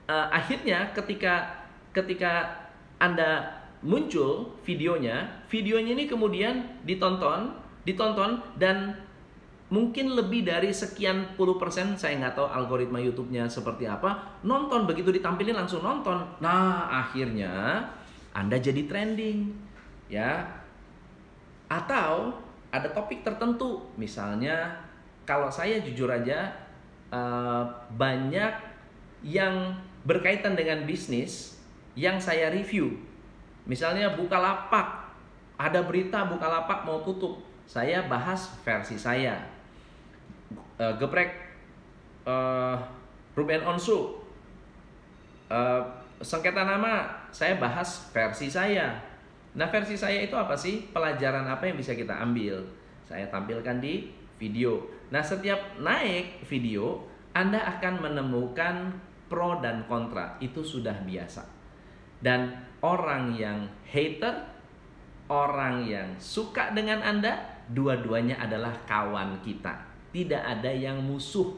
uh, 0.08 0.28
akhirnya 0.32 0.96
ketika 0.96 1.68
ketika 1.92 2.56
anda 2.98 3.61
muncul 3.82 4.54
videonya, 4.62 5.46
videonya 5.50 5.98
ini 5.98 6.06
kemudian 6.06 6.82
ditonton, 6.86 7.54
ditonton 7.82 8.38
dan 8.62 8.94
mungkin 9.74 10.14
lebih 10.14 10.46
dari 10.46 10.70
sekian 10.70 11.34
puluh 11.34 11.58
persen 11.58 11.98
saya 11.98 12.20
nggak 12.22 12.38
tahu 12.38 12.48
algoritma 12.48 13.02
YouTube-nya 13.02 13.50
seperti 13.50 13.90
apa 13.90 14.38
nonton. 14.46 14.86
Begitu 14.86 15.10
ditampilin 15.16 15.58
langsung 15.58 15.82
nonton. 15.82 16.22
Nah 16.44 16.92
akhirnya 16.92 17.84
anda 18.38 18.62
jadi 18.62 18.86
trending 18.86 19.50
ya. 20.12 20.46
Atau 21.72 22.38
ada 22.70 22.88
topik 22.92 23.24
tertentu 23.24 23.90
misalnya 23.96 24.76
kalau 25.24 25.48
saya 25.48 25.80
jujur 25.80 26.12
aja 26.12 26.52
uh, 27.10 27.64
banyak 27.96 28.54
yang 29.24 29.80
berkaitan 30.04 30.54
dengan 30.54 30.84
bisnis 30.84 31.62
yang 31.96 32.20
saya 32.20 32.52
review 32.52 32.96
Misalnya 33.66 34.18
Bukalapak, 34.18 35.14
ada 35.58 35.80
berita 35.86 36.26
Bukalapak 36.26 36.82
mau 36.86 37.06
tutup. 37.06 37.42
Saya 37.70 38.10
bahas 38.10 38.50
versi 38.66 38.98
saya. 38.98 39.38
Uh, 40.82 40.92
geprek 40.98 41.38
uh, 42.26 42.76
Ruben 43.38 43.62
Onsu. 43.64 44.18
Uh, 45.52 45.84
sengketa 46.20 46.66
nama, 46.66 47.06
saya 47.30 47.62
bahas 47.62 48.10
versi 48.10 48.50
saya. 48.50 48.98
Nah, 49.52 49.68
versi 49.68 50.00
saya 50.00 50.24
itu 50.24 50.34
apa 50.34 50.56
sih? 50.56 50.90
Pelajaran 50.96 51.44
apa 51.44 51.68
yang 51.68 51.76
bisa 51.76 51.92
kita 51.92 52.18
ambil? 52.24 52.64
Saya 53.04 53.28
tampilkan 53.28 53.84
di 53.84 54.10
video. 54.40 54.80
Nah, 55.12 55.20
setiap 55.20 55.60
naik 55.78 56.42
video, 56.48 57.04
Anda 57.36 57.60
akan 57.78 58.00
menemukan 58.00 58.96
pro 59.28 59.60
dan 59.60 59.84
kontra. 59.92 60.40
Itu 60.40 60.64
sudah 60.64 60.96
biasa. 61.04 61.61
Dan 62.22 62.54
orang 62.86 63.34
yang 63.34 63.66
hater, 63.86 64.46
orang 65.26 65.86
yang 65.86 66.10
suka 66.22 66.74
dengan 66.74 67.02
Anda, 67.02 67.38
dua-duanya 67.74 68.38
adalah 68.38 68.74
kawan 68.86 69.42
kita. 69.42 69.74
Tidak 70.14 70.42
ada 70.42 70.70
yang 70.70 71.02
musuh. 71.02 71.50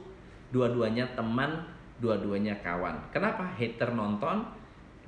Dua-duanya 0.54 1.10
teman, 1.17 1.67
dua-duanya 1.99 2.56
kawan. 2.63 3.12
Kenapa? 3.12 3.43
Hater 3.58 3.91
nonton, 3.91 4.45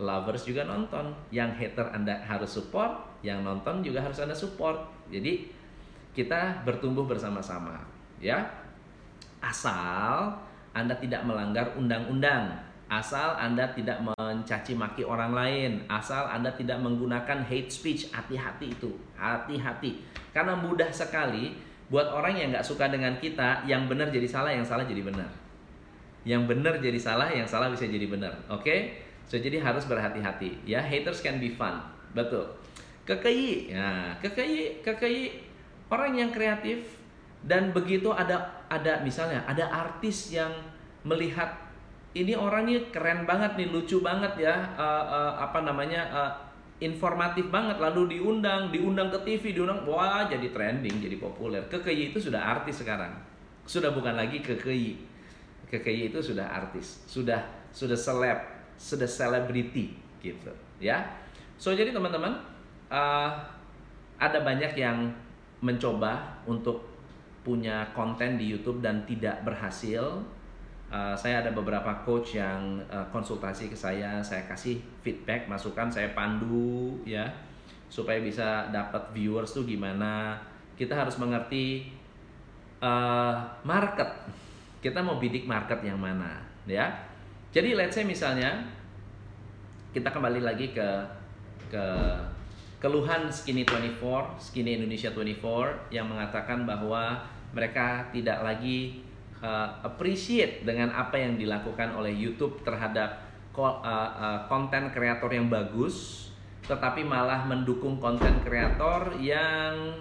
lovers 0.02 0.44
juga 0.44 0.66
nonton. 0.66 1.14
Yang 1.30 1.62
hater 1.62 1.88
Anda 1.94 2.20
harus 2.26 2.52
support, 2.58 3.22
yang 3.22 3.46
nonton 3.46 3.86
juga 3.86 4.02
harus 4.02 4.18
Anda 4.20 4.34
support. 4.34 4.90
Jadi 5.14 5.54
kita 6.18 6.66
bertumbuh 6.66 7.06
bersama-sama, 7.06 7.78
ya. 8.18 8.42
Asal 9.38 10.34
Anda 10.74 10.98
tidak 10.98 11.22
melanggar 11.30 11.78
undang-undang 11.78 12.65
asal 12.86 13.34
Anda 13.38 13.74
tidak 13.74 14.02
mencaci 14.02 14.78
maki 14.78 15.02
orang 15.02 15.34
lain, 15.34 15.72
asal 15.90 16.30
Anda 16.30 16.54
tidak 16.54 16.78
menggunakan 16.82 17.42
hate 17.46 17.72
speech, 17.74 18.14
hati-hati 18.14 18.74
itu, 18.74 18.94
hati-hati. 19.18 20.06
Karena 20.30 20.54
mudah 20.54 20.90
sekali 20.94 21.58
buat 21.90 22.10
orang 22.14 22.38
yang 22.38 22.48
nggak 22.54 22.66
suka 22.66 22.90
dengan 22.90 23.18
kita, 23.18 23.66
yang 23.66 23.90
benar 23.90 24.10
jadi 24.10 24.26
salah, 24.30 24.54
yang 24.54 24.66
salah 24.66 24.86
jadi 24.86 25.02
benar. 25.02 25.30
Yang 26.26 26.42
benar 26.50 26.74
jadi 26.82 26.98
salah, 26.98 27.30
yang 27.30 27.46
salah 27.46 27.70
bisa 27.70 27.86
jadi 27.86 28.10
benar. 28.10 28.34
Oke? 28.50 28.66
Okay? 28.66 28.80
So 29.26 29.38
jadi 29.42 29.62
harus 29.62 29.86
berhati-hati. 29.90 30.66
Ya, 30.66 30.82
haters 30.82 31.22
can 31.22 31.42
be 31.42 31.54
fun. 31.54 31.82
Betul. 32.14 32.46
KKI, 33.06 33.70
ya, 33.70 34.18
KKI, 34.18 34.82
KKI 34.82 35.24
orang 35.94 36.18
yang 36.18 36.30
kreatif 36.34 36.98
dan 37.46 37.70
begitu 37.70 38.10
ada 38.10 38.66
ada 38.66 39.06
misalnya 39.06 39.46
ada 39.46 39.70
artis 39.70 40.34
yang 40.34 40.50
melihat 41.06 41.65
ini 42.16 42.32
orangnya 42.32 42.80
keren 42.96 43.28
banget 43.28 43.60
nih, 43.60 43.68
lucu 43.68 44.00
banget 44.00 44.40
ya, 44.40 44.56
uh, 44.80 45.04
uh, 45.04 45.32
apa 45.44 45.68
namanya, 45.68 46.08
uh, 46.16 46.32
informatif 46.80 47.52
banget. 47.52 47.76
Lalu 47.76 48.16
diundang, 48.16 48.72
diundang 48.72 49.12
ke 49.12 49.20
TV, 49.28 49.52
diundang, 49.52 49.84
wah 49.84 50.24
jadi 50.24 50.48
trending, 50.48 51.04
jadi 51.04 51.20
populer. 51.20 51.68
Kekei 51.68 52.16
itu 52.16 52.24
sudah 52.24 52.40
artis 52.40 52.80
sekarang, 52.80 53.12
sudah 53.68 53.92
bukan 53.92 54.16
lagi 54.16 54.40
kekei. 54.40 54.96
Kekei 55.68 56.08
itu 56.08 56.24
sudah 56.24 56.48
artis, 56.48 57.04
sudah 57.04 57.44
sudah 57.76 58.00
seleb, 58.00 58.40
sudah 58.80 59.10
selebriti 59.12 60.00
gitu, 60.24 60.56
ya. 60.80 61.04
So 61.60 61.76
jadi 61.76 61.92
teman-teman, 61.92 62.40
uh, 62.88 63.32
ada 64.16 64.40
banyak 64.40 64.72
yang 64.80 65.12
mencoba 65.60 66.40
untuk 66.48 66.96
punya 67.44 67.92
konten 67.92 68.40
di 68.40 68.56
YouTube 68.56 68.80
dan 68.80 69.04
tidak 69.04 69.44
berhasil. 69.44 70.24
Uh, 70.86 71.18
saya 71.18 71.42
ada 71.42 71.50
beberapa 71.50 71.90
coach 72.06 72.38
yang 72.38 72.78
uh, 72.94 73.04
konsultasi 73.10 73.74
ke 73.74 73.78
saya, 73.78 74.22
saya 74.22 74.46
kasih 74.46 74.78
feedback, 75.02 75.50
masukan, 75.50 75.90
saya 75.90 76.14
pandu 76.14 77.02
ya 77.04 77.26
supaya 77.90 78.22
bisa 78.22 78.70
dapat 78.70 79.14
viewers 79.14 79.54
tuh 79.54 79.66
gimana. 79.66 80.38
Kita 80.78 80.94
harus 80.94 81.18
mengerti 81.18 81.90
uh, 82.84 83.36
market. 83.66 84.30
Kita 84.84 85.02
mau 85.02 85.18
bidik 85.18 85.50
market 85.50 85.82
yang 85.82 85.98
mana, 85.98 86.44
ya. 86.70 86.92
Jadi 87.50 87.74
let's 87.74 87.96
say 87.96 88.06
misalnya 88.06 88.62
kita 89.96 90.12
kembali 90.12 90.44
lagi 90.44 90.76
ke 90.76 90.90
ke 91.72 91.86
keluhan 92.84 93.32
Skinny 93.32 93.66
24, 93.66 94.38
Skinny 94.38 94.78
Indonesia 94.78 95.10
24 95.10 95.90
yang 95.90 96.06
mengatakan 96.06 96.68
bahwa 96.68 97.24
mereka 97.56 98.12
tidak 98.12 98.44
lagi 98.44 99.05
uh, 99.46 99.70
appreciate 99.86 100.66
dengan 100.66 100.90
apa 100.90 101.14
yang 101.22 101.38
dilakukan 101.38 101.94
oleh 101.94 102.10
YouTube 102.10 102.66
terhadap 102.66 103.22
konten 103.54 104.84
uh, 104.84 104.90
uh, 104.90 104.92
kreator 104.92 105.30
yang 105.30 105.48
bagus, 105.48 106.28
tetapi 106.66 107.06
malah 107.06 107.46
mendukung 107.46 108.02
konten 108.02 108.42
kreator 108.42 109.14
yang 109.22 109.94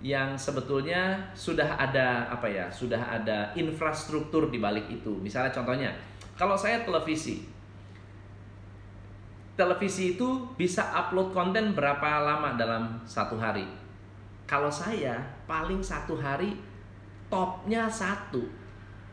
yang 0.00 0.36
sebetulnya 0.36 1.16
sudah 1.36 1.76
ada 1.76 2.28
apa 2.32 2.48
ya, 2.48 2.66
sudah 2.72 3.00
ada 3.00 3.52
infrastruktur 3.56 4.48
di 4.48 4.60
balik 4.60 4.88
itu. 4.88 5.12
Misalnya 5.20 5.52
contohnya, 5.52 5.90
kalau 6.36 6.56
saya 6.56 6.84
televisi, 6.84 7.48
televisi 9.56 10.16
itu 10.16 10.28
bisa 10.56 10.84
upload 10.92 11.32
konten 11.32 11.72
berapa 11.72 12.20
lama 12.20 12.56
dalam 12.60 13.00
satu 13.08 13.40
hari? 13.40 13.64
Kalau 14.46 14.70
saya 14.70 15.16
paling 15.48 15.80
satu 15.80 16.14
hari 16.20 16.54
topnya 17.26 17.90
satu. 17.90 18.65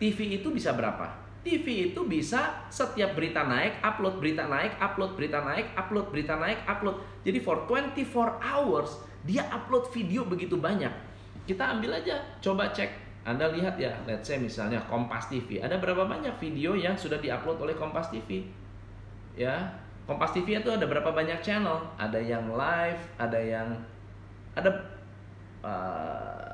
TV 0.03 0.35
itu 0.35 0.51
bisa 0.51 0.75
berapa? 0.75 1.07
TV 1.47 1.95
itu 1.95 2.03
bisa 2.03 2.67
setiap 2.67 3.15
berita 3.15 3.47
naik, 3.47 3.79
upload 3.79 4.19
berita 4.19 4.51
naik, 4.51 4.75
upload 4.75 5.15
berita 5.15 5.39
naik, 5.39 5.71
upload 5.79 6.11
berita 6.11 6.35
naik, 6.35 6.59
upload. 6.67 6.99
Jadi 7.23 7.39
for 7.39 7.63
24 7.71 8.43
hours 8.43 8.99
dia 9.23 9.47
upload 9.47 9.87
video 9.95 10.27
begitu 10.27 10.59
banyak. 10.59 10.91
Kita 11.47 11.79
ambil 11.79 12.03
aja, 12.03 12.19
coba 12.43 12.75
cek. 12.75 12.91
Anda 13.23 13.47
lihat 13.55 13.79
ya, 13.79 13.95
let's 14.03 14.27
say 14.27 14.35
misalnya 14.35 14.83
Kompas 14.91 15.31
TV. 15.31 15.63
Ada 15.63 15.79
berapa 15.79 16.03
banyak 16.03 16.35
video 16.35 16.75
yang 16.75 16.99
sudah 16.99 17.23
diupload 17.23 17.63
oleh 17.63 17.75
Kompas 17.79 18.11
TV? 18.11 18.43
Ya, 19.39 19.71
Kompas 20.03 20.35
TV 20.35 20.59
itu 20.59 20.67
ada 20.67 20.83
berapa 20.83 21.15
banyak 21.15 21.39
channel? 21.39 21.79
Ada 21.95 22.19
yang 22.19 22.51
live, 22.51 22.99
ada 23.15 23.39
yang 23.39 23.67
ada 24.51 24.71
uh, 25.63 26.52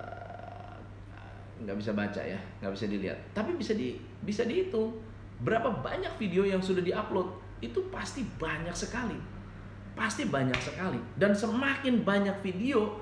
nggak 1.64 1.78
bisa 1.78 1.92
baca 1.94 2.22
ya, 2.22 2.40
nggak 2.64 2.72
bisa 2.74 2.86
dilihat. 2.88 3.20
Tapi 3.36 3.56
bisa 3.56 3.76
di 3.76 4.00
bisa 4.24 4.48
dihitung 4.48 4.96
berapa 5.44 5.70
banyak 5.84 6.16
video 6.20 6.48
yang 6.48 6.60
sudah 6.60 6.84
diupload. 6.84 7.30
Itu 7.60 7.92
pasti 7.92 8.24
banyak 8.24 8.76
sekali, 8.76 9.20
pasti 9.96 10.28
banyak 10.28 10.60
sekali. 10.60 11.00
Dan 11.20 11.36
semakin 11.36 12.08
banyak 12.08 12.40
video, 12.40 12.96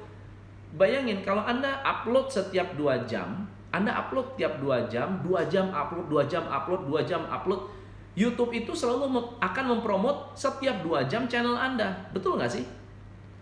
bayangin 0.74 1.22
kalau 1.22 1.46
anda 1.46 1.82
upload 1.86 2.34
setiap 2.34 2.74
dua 2.74 3.06
jam, 3.06 3.46
anda 3.70 3.94
upload 3.94 4.34
tiap 4.34 4.58
dua 4.58 4.90
jam, 4.90 5.22
dua 5.22 5.46
jam 5.46 5.70
upload, 5.70 6.10
dua 6.10 6.24
jam 6.26 6.50
upload, 6.50 6.90
dua 6.90 7.02
jam 7.06 7.22
upload 7.30 7.78
YouTube 8.18 8.50
itu 8.50 8.74
selalu 8.74 9.38
akan 9.38 9.78
mempromot 9.78 10.34
setiap 10.34 10.82
dua 10.82 11.06
jam 11.06 11.30
channel 11.30 11.54
Anda. 11.54 12.10
Betul 12.10 12.42
nggak 12.42 12.50
sih? 12.50 12.66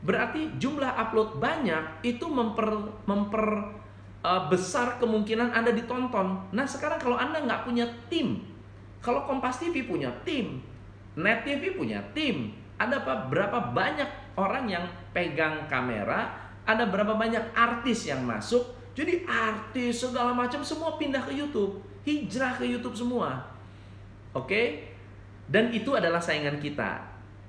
Berarti 0.04 0.60
jumlah 0.60 1.00
upload 1.00 1.40
banyak 1.40 2.04
itu 2.04 2.28
memper, 2.28 2.84
memper 3.08 3.72
uh, 4.26 4.50
besar 4.50 4.98
kemungkinan 4.98 5.54
Anda 5.54 5.70
ditonton. 5.70 6.50
Nah 6.50 6.66
sekarang 6.66 6.98
kalau 6.98 7.14
Anda 7.14 7.46
nggak 7.46 7.70
punya 7.70 7.86
tim, 8.10 8.42
kalau 9.06 9.30
Kompas 9.30 9.62
TV 9.62 9.86
punya 9.86 10.10
tim, 10.26 10.66
Net 11.14 11.46
TV 11.46 11.78
punya 11.78 12.02
tim, 12.18 12.50
ada 12.82 13.00
apa, 13.06 13.30
berapa 13.30 13.72
banyak 13.72 14.36
orang 14.36 14.66
yang 14.66 14.84
pegang 15.14 15.70
kamera, 15.70 16.34
ada 16.66 16.90
berapa 16.90 17.14
banyak 17.16 17.54
artis 17.54 18.10
yang 18.10 18.26
masuk, 18.26 18.74
jadi 18.98 19.24
artis 19.24 20.04
segala 20.04 20.34
macam 20.34 20.66
semua 20.66 20.98
pindah 20.98 21.22
ke 21.24 21.32
YouTube, 21.32 21.80
hijrah 22.04 22.58
ke 22.58 22.66
YouTube 22.66 22.98
semua. 22.98 23.40
Oke? 24.36 24.50
Okay? 24.50 24.68
Dan 25.46 25.70
itu 25.72 25.94
adalah 25.94 26.20
saingan 26.20 26.58
kita. 26.58 27.00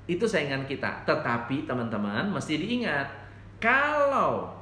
Itu 0.07 0.29
saingan 0.29 0.69
kita. 0.69 1.03
Tetapi 1.09 1.65
teman-teman 1.65 2.29
mesti 2.31 2.61
diingat, 2.61 3.09
kalau 3.59 4.53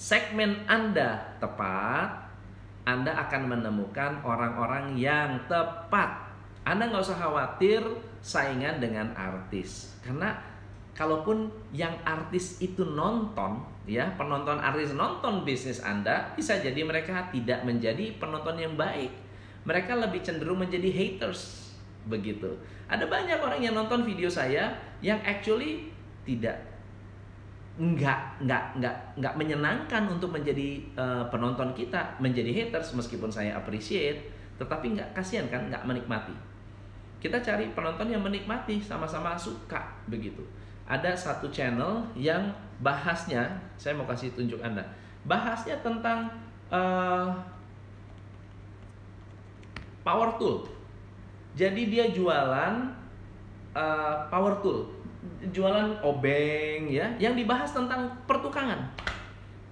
segmen 0.00 0.64
Anda 0.64 1.36
tepat, 1.36 2.32
Anda 2.88 3.12
akan 3.28 3.52
menemukan 3.52 4.24
orang-orang 4.24 4.96
yang 4.96 5.44
tepat. 5.44 6.32
Anda 6.64 6.88
nggak 6.88 7.04
usah 7.04 7.20
khawatir 7.20 7.84
saingan 8.24 8.80
dengan 8.80 9.12
artis. 9.12 9.92
Karena 10.00 10.40
kalaupun 10.96 11.52
yang 11.76 11.92
artis 12.08 12.64
itu 12.64 12.88
nonton, 12.88 13.60
ya 13.84 14.16
penonton 14.16 14.56
artis 14.56 14.96
nonton 14.96 15.44
bisnis 15.44 15.84
Anda, 15.84 16.32
bisa 16.32 16.56
jadi 16.56 16.80
mereka 16.80 17.28
tidak 17.28 17.68
menjadi 17.68 18.16
penonton 18.16 18.56
yang 18.56 18.80
baik 18.80 19.12
mereka 19.64 19.92
lebih 19.96 20.24
cenderung 20.24 20.60
menjadi 20.60 20.88
haters 20.88 21.72
begitu. 22.08 22.56
Ada 22.88 23.04
banyak 23.04 23.38
orang 23.44 23.60
yang 23.60 23.76
nonton 23.76 24.08
video 24.08 24.32
saya 24.32 24.72
yang 25.04 25.20
actually 25.20 25.92
tidak 26.24 26.56
nggak 27.80 28.44
nggak 28.44 28.64
nggak 28.76 28.96
nggak 29.16 29.34
menyenangkan 29.40 30.04
untuk 30.12 30.36
menjadi 30.36 30.84
uh, 31.00 31.24
penonton 31.32 31.72
kita 31.72 32.20
menjadi 32.20 32.52
haters 32.52 32.92
meskipun 32.92 33.32
saya 33.32 33.56
appreciate 33.56 34.28
tetapi 34.60 34.92
nggak 34.92 35.16
kasihan 35.16 35.48
kan 35.48 35.64
nggak 35.72 35.88
menikmati. 35.88 36.36
Kita 37.20 37.40
cari 37.40 37.72
penonton 37.72 38.12
yang 38.12 38.20
menikmati 38.20 38.80
sama-sama 38.84 39.32
suka 39.32 39.96
begitu. 40.04 40.44
Ada 40.84 41.16
satu 41.16 41.48
channel 41.48 42.04
yang 42.12 42.52
bahasnya 42.84 43.48
saya 43.80 43.96
mau 43.96 44.04
kasih 44.04 44.32
tunjuk 44.36 44.60
anda 44.60 44.84
bahasnya 45.24 45.76
tentang 45.84 46.32
uh, 46.72 47.28
power 50.00 50.36
tool. 50.40 50.64
Jadi 51.58 51.90
dia 51.90 52.08
jualan 52.14 52.94
uh, 53.74 54.16
power 54.30 54.54
tool, 54.64 54.86
jualan 55.52 56.00
obeng 56.00 56.88
ya, 56.88 57.12
yang 57.20 57.36
dibahas 57.36 57.72
tentang 57.72 58.08
pertukangan. 58.24 58.78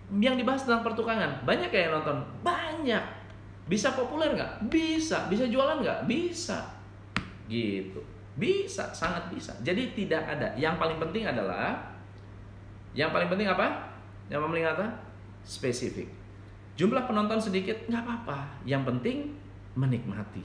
Yang 0.09 0.45
dibahas 0.45 0.63
tentang 0.65 0.83
pertukangan, 0.85 1.45
banyak 1.45 1.69
kayak 1.69 1.93
nonton, 1.93 2.25
banyak. 2.41 3.05
Bisa 3.69 3.93
populer 3.93 4.33
nggak? 4.33 4.73
Bisa. 4.73 5.29
Bisa 5.29 5.45
jualan 5.45 5.85
nggak? 5.85 6.09
Bisa. 6.09 6.65
Gitu. 7.45 8.01
Bisa, 8.33 8.89
sangat 8.97 9.29
bisa. 9.29 9.53
Jadi 9.61 9.93
tidak 9.93 10.25
ada. 10.25 10.49
Yang 10.57 10.81
paling 10.81 10.97
penting 10.97 11.29
adalah, 11.29 11.77
yang 12.97 13.13
paling 13.13 13.29
penting 13.29 13.45
apa? 13.45 13.93
Yang 14.33 14.41
paling 14.49 14.65
apa? 14.65 14.87
Spesifik. 15.45 16.09
Jumlah 16.81 17.05
penonton 17.05 17.37
sedikit 17.37 17.77
nggak 17.93 18.03
apa-apa. 18.09 18.65
Yang 18.65 18.83
penting 18.89 19.17
menikmati. 19.77 20.41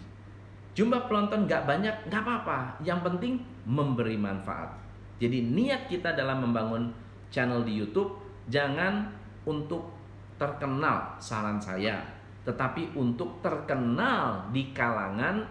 Jumlah 0.75 1.07
penonton 1.07 1.47
nggak 1.47 1.63
banyak, 1.63 1.95
nggak 2.11 2.21
apa-apa. 2.27 2.83
Yang 2.83 2.99
penting 3.07 3.33
memberi 3.63 4.19
manfaat. 4.19 4.82
Jadi 5.23 5.39
niat 5.55 5.87
kita 5.87 6.11
dalam 6.11 6.43
membangun 6.43 6.91
channel 7.31 7.63
di 7.63 7.79
YouTube 7.79 8.19
jangan 8.51 9.07
untuk 9.47 9.87
terkenal 10.35 11.15
saran 11.23 11.55
saya, 11.63 12.03
tetapi 12.43 12.91
untuk 12.99 13.39
terkenal 13.39 14.51
di 14.51 14.75
kalangan 14.75 15.47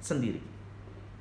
sendiri. 0.00 0.40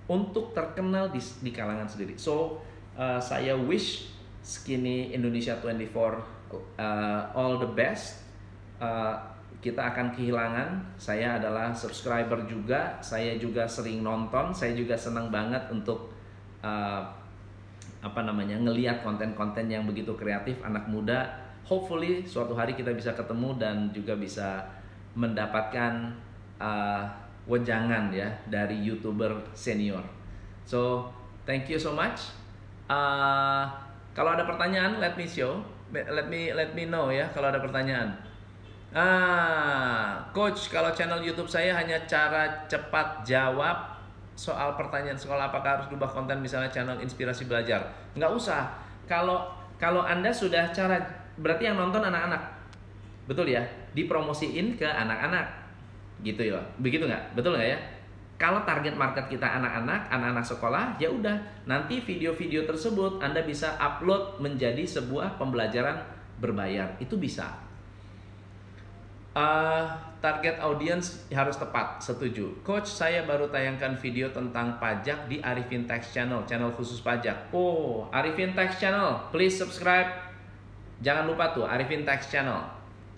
Untuk 0.07 0.55
terkenal 0.55 1.11
di, 1.11 1.19
di 1.19 1.51
kalangan 1.51 1.83
sendiri. 1.83 2.15
So 2.15 2.63
uh, 2.95 3.19
saya 3.19 3.59
wish 3.59 4.07
Skinny 4.39 5.11
Indonesia 5.11 5.59
24 5.59 5.83
uh, 6.79 7.35
all 7.35 7.59
the 7.59 7.67
best. 7.67 8.23
Uh, 8.79 9.15
kita 9.63 9.79
akan 9.79 10.11
kehilangan. 10.11 10.75
Saya 10.99 11.39
adalah 11.39 11.71
subscriber 11.71 12.43
juga, 12.47 12.99
saya 12.99 13.39
juga 13.39 13.63
sering 13.63 14.03
nonton, 14.03 14.51
saya 14.51 14.75
juga 14.75 14.95
senang 14.99 15.31
banget 15.31 15.63
untuk 15.71 16.11
uh, 16.59 17.22
apa 18.03 18.19
namanya 18.27 18.59
ngelihat 18.59 18.99
konten-konten 18.99 19.71
yang 19.71 19.87
begitu 19.87 20.11
kreatif 20.19 20.59
anak 20.61 20.83
muda. 20.91 21.31
Hopefully 21.63 22.27
suatu 22.27 22.51
hari 22.51 22.75
kita 22.75 22.91
bisa 22.91 23.15
ketemu 23.15 23.55
dan 23.55 23.87
juga 23.95 24.19
bisa 24.19 24.67
mendapatkan 25.15 26.11
uh, 26.59 27.07
wejangan 27.47 28.11
ya 28.11 28.27
dari 28.51 28.83
youtuber 28.83 29.31
senior. 29.55 30.03
So 30.67 31.07
thank 31.47 31.71
you 31.71 31.79
so 31.79 31.95
much. 31.95 32.35
Uh, 32.91 33.63
kalau 34.11 34.35
ada 34.35 34.43
pertanyaan, 34.43 34.99
let 34.99 35.15
me 35.15 35.23
show, 35.23 35.63
let 35.95 36.27
me 36.27 36.51
let 36.51 36.75
me 36.75 36.83
know 36.91 37.07
ya 37.07 37.31
kalau 37.31 37.47
ada 37.47 37.63
pertanyaan. 37.63 38.13
Ah, 38.93 40.21
coach, 40.29 40.69
kalau 40.69 40.93
channel 40.93 41.17
YouTube 41.17 41.49
saya 41.49 41.73
hanya 41.73 41.97
cara 42.05 42.69
cepat 42.69 43.25
jawab 43.25 43.92
soal 44.33 44.73
pertanyaan 44.73 45.17
sekolah 45.17 45.53
apakah 45.53 45.79
harus 45.79 45.87
berubah 45.89 46.09
konten 46.09 46.41
misalnya 46.41 46.69
channel 46.73 46.97
inspirasi 47.01 47.45
belajar? 47.45 47.85
Nggak 48.17 48.31
usah. 48.33 48.73
Kalau 49.05 49.49
kalau 49.77 50.01
Anda 50.01 50.31
sudah 50.31 50.71
cara 50.71 51.01
berarti 51.37 51.69
yang 51.69 51.77
nonton 51.77 52.01
anak-anak. 52.01 52.41
Betul 53.25 53.51
ya? 53.53 53.63
Dipromosiin 53.93 54.75
ke 54.77 54.85
anak-anak. 54.85 55.45
Gitu 56.23 56.53
ya. 56.53 56.59
Begitu 56.79 57.05
nggak? 57.05 57.35
Betul 57.37 57.57
nggak 57.57 57.69
ya? 57.73 57.79
Kalau 58.41 58.65
target 58.67 58.97
market 58.97 59.29
kita 59.29 59.45
anak-anak, 59.45 60.09
anak-anak 60.09 60.43
sekolah, 60.43 60.97
ya 60.99 61.07
udah 61.07 61.37
nanti 61.63 62.01
video-video 62.01 62.65
tersebut 62.67 63.21
Anda 63.23 63.45
bisa 63.45 63.77
upload 63.79 64.41
menjadi 64.41 64.83
sebuah 64.83 65.39
pembelajaran 65.39 66.01
berbayar. 66.41 66.97
Itu 66.99 67.15
bisa. 67.15 67.53
Uh, 69.33 69.89
target 70.21 70.61
audience 70.61 71.25
harus 71.33 71.57
tepat, 71.57 71.97
setuju. 71.97 72.53
Coach, 72.61 72.85
saya 72.85 73.25
baru 73.25 73.49
tayangkan 73.49 73.97
video 73.97 74.29
tentang 74.29 74.77
pajak 74.77 75.25
di 75.25 75.41
Arifin 75.41 75.89
Tax 75.89 76.13
Channel, 76.13 76.45
channel 76.45 76.69
khusus 76.69 77.01
pajak. 77.01 77.49
Oh, 77.49 78.05
Arifin 78.13 78.53
Tax 78.53 78.77
Channel, 78.77 79.33
please 79.33 79.57
subscribe. 79.57 80.05
Jangan 81.01 81.25
lupa 81.25 81.49
tuh, 81.49 81.65
Arifin 81.65 82.05
Tax 82.05 82.29
Channel. 82.29 82.61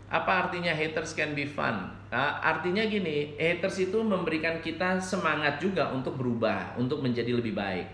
Apa 0.08 0.48
artinya 0.48 0.72
haters 0.72 1.12
can 1.12 1.36
be 1.36 1.44
fun? 1.44 1.92
Uh, 2.08 2.40
artinya 2.40 2.88
gini, 2.88 3.36
haters 3.36 3.84
itu 3.84 4.00
memberikan 4.00 4.64
kita 4.64 4.96
semangat 5.04 5.60
juga 5.60 5.92
untuk 5.92 6.16
berubah, 6.16 6.80
untuk 6.80 7.04
menjadi 7.04 7.36
lebih 7.36 7.52
baik. 7.52 7.92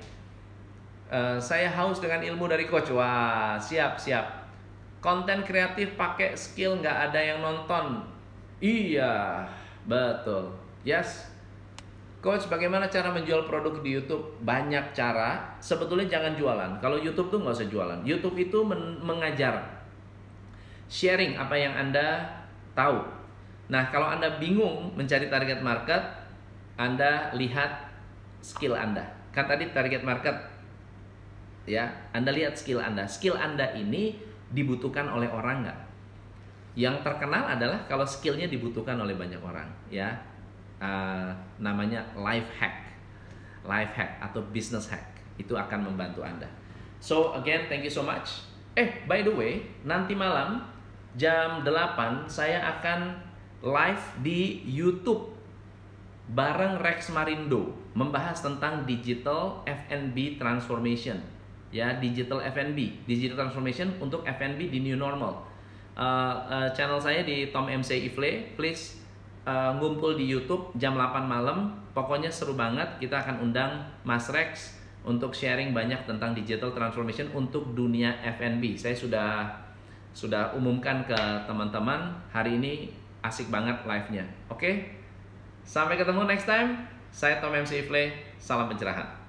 Uh, 1.10 1.42
saya 1.42 1.74
haus 1.74 1.98
dengan 1.98 2.22
ilmu 2.22 2.46
dari 2.46 2.70
coach. 2.70 2.94
Wah, 2.94 3.58
siap, 3.58 3.98
siap 3.98 4.42
konten 5.02 5.42
kreatif 5.42 5.98
pakai 5.98 6.38
skill 6.38 6.78
nggak 6.78 7.10
ada 7.10 7.20
yang 7.20 7.42
nonton 7.42 8.06
iya 8.62 9.44
betul. 9.90 10.54
Yes. 10.86 11.28
Coach 12.22 12.46
bagaimana 12.54 12.86
cara 12.86 13.10
menjual 13.10 13.50
produk 13.50 13.82
di 13.82 13.98
YouTube? 13.98 14.38
Banyak 14.46 14.94
cara. 14.94 15.58
Sebetulnya 15.58 16.06
jangan 16.06 16.38
jualan. 16.38 16.72
Kalau 16.78 17.02
YouTube 17.02 17.34
tuh 17.34 17.42
nggak 17.42 17.58
usah 17.58 17.70
jualan. 17.70 18.00
YouTube 18.06 18.38
itu 18.38 18.62
men 18.62 19.02
mengajar. 19.02 19.82
Sharing 20.86 21.34
apa 21.34 21.58
yang 21.58 21.74
anda 21.74 22.30
tahu. 22.78 23.02
Nah 23.74 23.90
kalau 23.90 24.06
anda 24.06 24.38
bingung 24.38 24.94
mencari 24.94 25.34
target 25.34 25.66
market 25.66 26.04
anda 26.78 27.34
lihat 27.34 27.90
skill 28.46 28.78
anda. 28.78 29.02
Kan 29.34 29.50
tadi 29.50 29.74
target 29.74 30.06
market 30.06 30.38
ya 31.66 31.90
anda 32.14 32.30
lihat 32.30 32.54
skill 32.54 32.78
anda. 32.78 33.10
Skill 33.10 33.34
anda 33.34 33.66
ini 33.74 34.22
dibutuhkan 34.54 35.10
oleh 35.10 35.32
orang 35.32 35.66
nggak? 35.66 35.80
Yang 36.74 37.04
terkenal 37.04 37.52
adalah 37.52 37.84
kalau 37.86 38.08
skillnya 38.08 38.48
dibutuhkan 38.48 38.96
oleh 38.96 39.16
banyak 39.16 39.40
orang, 39.44 39.68
ya 39.92 40.16
uh, 40.80 41.32
namanya 41.60 42.04
life 42.16 42.48
hack, 42.56 42.96
life 43.68 43.92
hack 43.92 44.24
atau 44.24 44.40
business 44.56 44.88
hack 44.88 45.20
itu 45.36 45.52
akan 45.56 45.92
membantu 45.92 46.24
anda. 46.24 46.48
So 47.04 47.36
again, 47.36 47.68
thank 47.68 47.84
you 47.84 47.92
so 47.92 48.06
much. 48.06 48.46
Eh, 48.80 49.04
by 49.04 49.20
the 49.26 49.34
way, 49.36 49.68
nanti 49.84 50.16
malam 50.16 50.64
jam 51.20 51.68
8 51.68 52.32
saya 52.32 52.64
akan 52.80 53.20
live 53.60 54.06
di 54.24 54.64
YouTube 54.64 55.36
bareng 56.32 56.80
Rex 56.80 57.12
Marindo 57.12 57.76
membahas 57.92 58.40
tentang 58.40 58.88
digital 58.88 59.60
F&B 59.68 60.40
transformation 60.40 61.20
ya 61.72 61.98
digital 61.98 62.44
F&B, 62.44 63.08
digital 63.08 63.48
transformation 63.48 63.96
untuk 64.04 64.28
F&B 64.28 64.60
di 64.68 64.80
new 64.84 65.00
normal. 65.00 65.48
Uh, 65.92 66.68
channel 66.72 66.98
saya 66.98 67.22
di 67.28 67.52
Tom 67.52 67.68
MC 67.68 68.08
Ifle, 68.08 68.56
please 68.56 69.02
uh, 69.44 69.76
ngumpul 69.76 70.16
di 70.16 70.28
YouTube 70.28 70.72
jam 70.80 70.96
8 70.96 71.28
malam. 71.28 71.72
Pokoknya 71.92 72.32
seru 72.32 72.56
banget. 72.56 72.88
Kita 73.00 73.20
akan 73.20 73.52
undang 73.52 73.84
Mas 74.08 74.32
Rex 74.32 74.80
untuk 75.04 75.34
sharing 75.34 75.74
banyak 75.74 76.06
tentang 76.06 76.32
digital 76.32 76.72
transformation 76.72 77.28
untuk 77.34 77.74
dunia 77.74 78.16
F&B. 78.38 78.78
Saya 78.78 78.96
sudah 78.96 79.50
sudah 80.12 80.52
umumkan 80.56 81.08
ke 81.08 81.20
teman-teman 81.48 82.12
hari 82.32 82.60
ini 82.60 82.92
asik 83.24 83.48
banget 83.48 83.80
live-nya. 83.88 84.24
Oke? 84.52 84.60
Okay? 84.60 84.74
Sampai 85.64 85.96
ketemu 85.96 86.28
next 86.28 86.50
time. 86.50 86.88
Saya 87.12 87.44
Tom 87.44 87.54
MC 87.54 87.86
Ifle. 87.86 88.12
Salam 88.40 88.72
pencerahan. 88.72 89.21